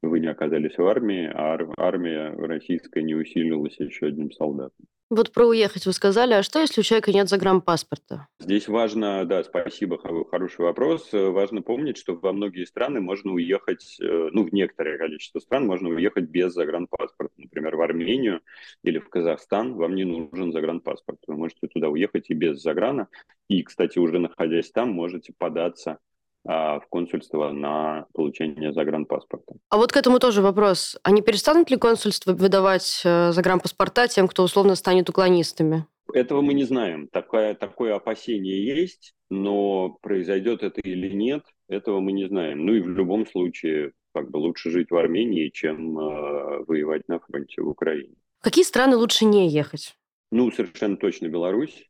вы 0.00 0.20
не 0.20 0.28
оказались 0.28 0.78
в 0.78 0.86
армии, 0.86 1.26
а 1.26 1.58
армия 1.76 2.30
российская 2.30 3.02
не 3.02 3.14
усилилась 3.14 3.78
еще 3.78 4.06
одним 4.06 4.30
солдатом. 4.30 4.86
Вот 5.10 5.32
про 5.32 5.46
уехать 5.46 5.84
вы 5.84 5.92
сказали, 5.92 6.32
а 6.32 6.42
что, 6.42 6.60
если 6.60 6.80
у 6.80 6.84
человека 6.84 7.12
нет 7.12 7.28
загранпаспорта? 7.28 8.26
Здесь 8.40 8.68
важно, 8.68 9.24
да, 9.26 9.44
спасибо, 9.44 9.98
хороший 10.30 10.62
вопрос. 10.62 11.10
Важно 11.12 11.60
помнить, 11.60 11.98
что 11.98 12.14
во 12.14 12.32
многие 12.32 12.64
страны 12.64 13.00
можно 13.00 13.32
уехать, 13.32 13.98
э, 14.00 14.28
ну, 14.32 14.44
в 14.44 14.52
некоторое 14.52 14.96
количество 14.96 15.40
стран 15.40 15.66
можно 15.66 15.90
уехать 15.90 16.24
без 16.24 16.54
загранпаспорта. 16.54 17.34
Например, 17.36 17.76
в 17.76 17.82
Армению 17.82 18.40
или 18.82 18.98
в 18.98 19.10
Казахстан 19.10 19.74
вам 19.74 19.94
не 19.94 20.04
нужен 20.04 20.52
загранпаспорт. 20.52 21.18
Вы 21.26 21.36
можете 21.36 21.68
туда 21.68 21.88
уехать 21.88 22.30
и 22.30 22.34
без 22.34 22.62
заграна. 22.62 23.08
И, 23.48 23.62
кстати, 23.62 23.98
уже 23.98 24.18
находясь 24.18 24.70
там, 24.70 24.90
можете 24.90 25.34
податься 25.36 25.98
в 26.44 26.84
консульство 26.90 27.50
на 27.50 28.06
получение 28.12 28.72
загранпаспорта. 28.72 29.54
А 29.70 29.78
вот 29.78 29.92
к 29.92 29.96
этому 29.96 30.18
тоже 30.18 30.42
вопрос. 30.42 30.98
А 31.02 31.10
не 31.10 31.22
перестанут 31.22 31.70
ли 31.70 31.76
консульства 31.78 32.32
выдавать 32.32 33.00
э, 33.04 33.32
загранпаспорта 33.32 34.08
тем, 34.08 34.28
кто 34.28 34.42
условно 34.42 34.74
станет 34.74 35.08
уклонистами? 35.08 35.86
Этого 36.12 36.42
мы 36.42 36.52
не 36.54 36.64
знаем. 36.64 37.08
Такое, 37.08 37.54
такое 37.54 37.94
опасение 37.94 38.64
есть, 38.64 39.14
но 39.30 39.96
произойдет 40.02 40.62
это 40.62 40.80
или 40.82 41.10
нет, 41.10 41.44
этого 41.68 42.00
мы 42.00 42.12
не 42.12 42.26
знаем. 42.28 42.64
Ну 42.66 42.74
и 42.74 42.80
в 42.80 42.88
любом 42.88 43.26
случае, 43.26 43.92
как 44.12 44.30
бы 44.30 44.36
лучше 44.36 44.70
жить 44.70 44.90
в 44.90 44.96
Армении, 44.96 45.48
чем 45.48 45.98
э, 45.98 46.64
воевать 46.66 47.08
на 47.08 47.20
фронте 47.20 47.62
в 47.62 47.68
Украине. 47.68 48.14
В 48.40 48.44
какие 48.44 48.64
страны 48.64 48.96
лучше 48.96 49.24
не 49.24 49.48
ехать? 49.48 49.96
Ну, 50.30 50.50
совершенно 50.50 50.96
точно 50.96 51.28
Беларусь, 51.28 51.88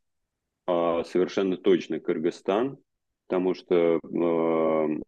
э, 0.68 1.02
совершенно 1.06 1.56
точно 1.56 1.98
Кыргызстан, 1.98 2.78
потому 3.34 3.54
что 3.54 3.98
ну, 4.04 5.00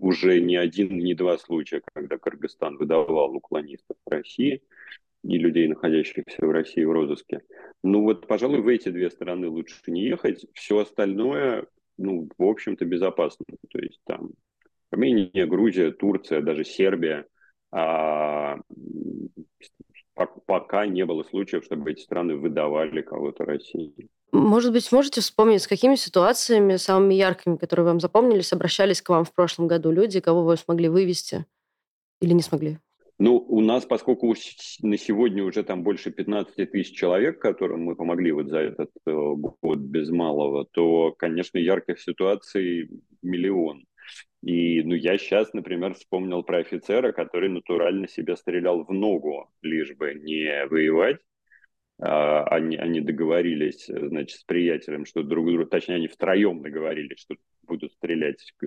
уже 0.00 0.40
не 0.40 0.56
один, 0.56 0.96
не 0.96 1.12
два 1.12 1.36
случая, 1.36 1.82
когда 1.92 2.16
Кыргызстан 2.16 2.78
выдавал 2.78 3.36
уклонистов 3.36 3.98
в 4.06 4.10
России 4.10 4.62
и 5.22 5.36
людей, 5.38 5.68
находящихся 5.68 6.46
в 6.46 6.50
России 6.50 6.82
в 6.82 6.90
розыске. 6.90 7.42
Ну 7.82 8.04
вот, 8.04 8.26
пожалуй, 8.26 8.62
в 8.62 8.68
эти 8.68 8.88
две 8.88 9.10
страны 9.10 9.48
лучше 9.48 9.76
не 9.88 10.04
ехать. 10.04 10.46
Все 10.54 10.78
остальное, 10.78 11.66
ну, 11.98 12.30
в 12.38 12.44
общем-то, 12.44 12.86
безопасно. 12.86 13.44
То 13.70 13.80
есть 13.80 14.00
там 14.06 14.30
Армения, 14.90 15.44
Грузия, 15.44 15.92
Турция, 15.92 16.40
даже 16.40 16.64
Сербия. 16.64 17.26
А, 17.70 18.56
пока 20.46 20.86
не 20.86 21.04
было 21.04 21.22
случаев, 21.24 21.64
чтобы 21.64 21.92
эти 21.92 22.00
страны 22.00 22.36
выдавали 22.36 23.02
кого-то 23.02 23.44
России. 23.44 24.08
Может 24.32 24.72
быть, 24.72 24.84
сможете 24.84 25.20
вспомнить, 25.20 25.62
с 25.62 25.68
какими 25.68 25.94
ситуациями 25.94 26.76
самыми 26.76 27.14
яркими, 27.14 27.56
которые 27.56 27.86
вам 27.86 28.00
запомнились, 28.00 28.52
обращались 28.52 29.00
к 29.00 29.08
вам 29.08 29.24
в 29.24 29.32
прошлом 29.32 29.68
году 29.68 29.92
люди, 29.92 30.20
кого 30.20 30.42
вы 30.44 30.56
смогли 30.56 30.88
вывести 30.88 31.46
или 32.20 32.32
не 32.32 32.42
смогли? 32.42 32.78
Ну, 33.18 33.36
у 33.36 33.60
нас, 33.60 33.84
поскольку 33.84 34.34
на 34.82 34.98
сегодня 34.98 35.44
уже 35.44 35.62
там 35.62 35.84
больше 35.84 36.10
15 36.10 36.70
тысяч 36.72 36.96
человек, 36.96 37.38
которым 37.38 37.84
мы 37.84 37.94
помогли 37.94 38.32
вот 38.32 38.48
за 38.48 38.58
этот 38.58 38.90
э, 39.06 39.12
год 39.12 39.78
без 39.78 40.10
малого, 40.10 40.66
то, 40.72 41.12
конечно, 41.12 41.58
ярких 41.58 42.00
ситуаций 42.00 42.90
миллион. 43.22 43.84
И 44.44 44.82
ну, 44.82 44.94
я 44.94 45.16
сейчас, 45.16 45.54
например, 45.54 45.94
вспомнил 45.94 46.42
про 46.42 46.58
офицера, 46.58 47.12
который 47.12 47.48
натурально 47.48 48.08
себя 48.08 48.36
стрелял 48.36 48.84
в 48.84 48.92
ногу, 48.92 49.50
лишь 49.62 49.94
бы 49.94 50.12
не 50.14 50.66
воевать, 50.66 51.18
а, 51.98 52.44
они, 52.48 52.76
они 52.76 53.00
договорились, 53.00 53.86
значит, 53.86 54.40
с 54.40 54.44
приятелем, 54.44 55.06
что 55.06 55.22
друг 55.22 55.46
другу, 55.46 55.64
точнее, 55.64 55.94
они 55.94 56.08
втроем 56.08 56.60
договорились, 56.60 57.20
что 57.20 57.36
будут 57.62 57.92
стрелять 57.92 58.52
э, 58.62 58.66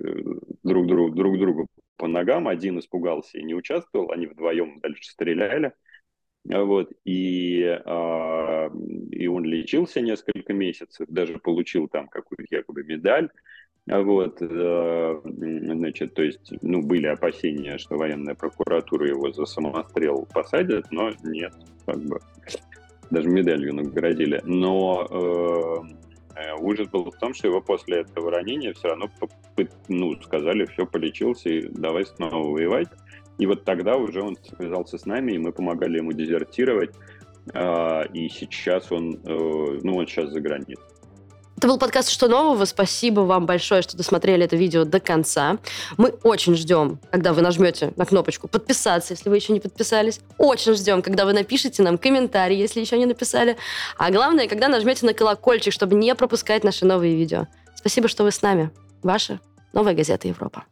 друг 0.64 0.88
другу, 0.88 1.14
друг 1.14 1.38
другу 1.38 1.66
по 1.96 2.08
ногам. 2.08 2.48
Один 2.48 2.80
испугался 2.80 3.38
и 3.38 3.44
не 3.44 3.54
участвовал, 3.54 4.10
они 4.10 4.26
вдвоем 4.26 4.80
дальше 4.80 5.04
стреляли. 5.04 5.74
Вот, 6.44 6.90
и, 7.04 7.62
а, 7.84 8.70
и 9.12 9.26
он 9.28 9.44
лечился 9.44 10.00
несколько 10.00 10.54
месяцев, 10.54 11.06
даже 11.08 11.38
получил 11.38 11.86
там 11.88 12.08
какую-то 12.08 12.44
якобы 12.50 12.82
медаль. 12.82 13.28
Вот, 13.90 14.36
э, 14.40 15.20
значит, 15.24 16.14
то 16.14 16.22
есть, 16.22 16.52
ну, 16.60 16.82
были 16.82 17.06
опасения, 17.06 17.78
что 17.78 17.96
военная 17.96 18.34
прокуратура 18.34 19.08
его 19.08 19.32
за 19.32 19.46
самострел 19.46 20.26
посадят, 20.32 20.86
но 20.90 21.10
нет, 21.24 21.54
как 21.86 21.98
бы 22.00 22.20
даже 23.10 23.28
медалью 23.28 23.74
наградили. 23.74 24.42
Но 24.44 25.06
э, 25.10 26.40
э, 26.40 26.54
ужас 26.60 26.88
был 26.88 27.10
в 27.10 27.16
том, 27.16 27.32
что 27.32 27.48
его 27.48 27.62
после 27.62 28.02
этого 28.02 28.30
ранения 28.30 28.74
все 28.74 28.88
равно 28.88 29.10
ну, 29.88 30.20
сказали, 30.20 30.66
все, 30.66 30.86
полечился, 30.86 31.48
и 31.48 31.68
давай 31.68 32.04
снова 32.04 32.50
воевать. 32.50 32.88
И 33.38 33.46
вот 33.46 33.64
тогда 33.64 33.96
уже 33.96 34.20
он 34.20 34.36
связался 34.36 34.98
с 34.98 35.06
нами, 35.06 35.32
и 35.32 35.38
мы 35.38 35.52
помогали 35.52 35.98
ему 35.98 36.12
дезертировать. 36.12 36.90
А, 37.54 38.02
и 38.12 38.28
сейчас 38.28 38.92
он, 38.92 39.14
э, 39.24 39.78
ну, 39.82 39.96
он 39.96 40.06
сейчас 40.06 40.30
за 40.30 40.40
границей. 40.40 40.76
Это 41.58 41.66
был 41.66 41.76
подкаст 41.76 42.10
«Что 42.10 42.28
нового?». 42.28 42.64
Спасибо 42.66 43.22
вам 43.22 43.44
большое, 43.44 43.82
что 43.82 43.96
досмотрели 43.96 44.44
это 44.44 44.54
видео 44.54 44.84
до 44.84 45.00
конца. 45.00 45.58
Мы 45.96 46.10
очень 46.22 46.54
ждем, 46.54 47.00
когда 47.10 47.32
вы 47.32 47.42
нажмете 47.42 47.92
на 47.96 48.06
кнопочку 48.06 48.46
«Подписаться», 48.46 49.12
если 49.14 49.28
вы 49.28 49.34
еще 49.34 49.52
не 49.52 49.58
подписались. 49.58 50.20
Очень 50.38 50.74
ждем, 50.74 51.02
когда 51.02 51.24
вы 51.24 51.32
напишите 51.32 51.82
нам 51.82 51.98
комментарий, 51.98 52.56
если 52.56 52.78
еще 52.78 52.96
не 52.96 53.06
написали. 53.06 53.56
А 53.96 54.12
главное, 54.12 54.46
когда 54.46 54.68
нажмете 54.68 55.04
на 55.04 55.14
колокольчик, 55.14 55.72
чтобы 55.72 55.96
не 55.96 56.14
пропускать 56.14 56.62
наши 56.62 56.86
новые 56.86 57.16
видео. 57.16 57.48
Спасибо, 57.74 58.06
что 58.06 58.22
вы 58.22 58.30
с 58.30 58.40
нами. 58.40 58.70
Ваша 59.02 59.40
«Новая 59.72 59.94
газета 59.94 60.28
Европа». 60.28 60.62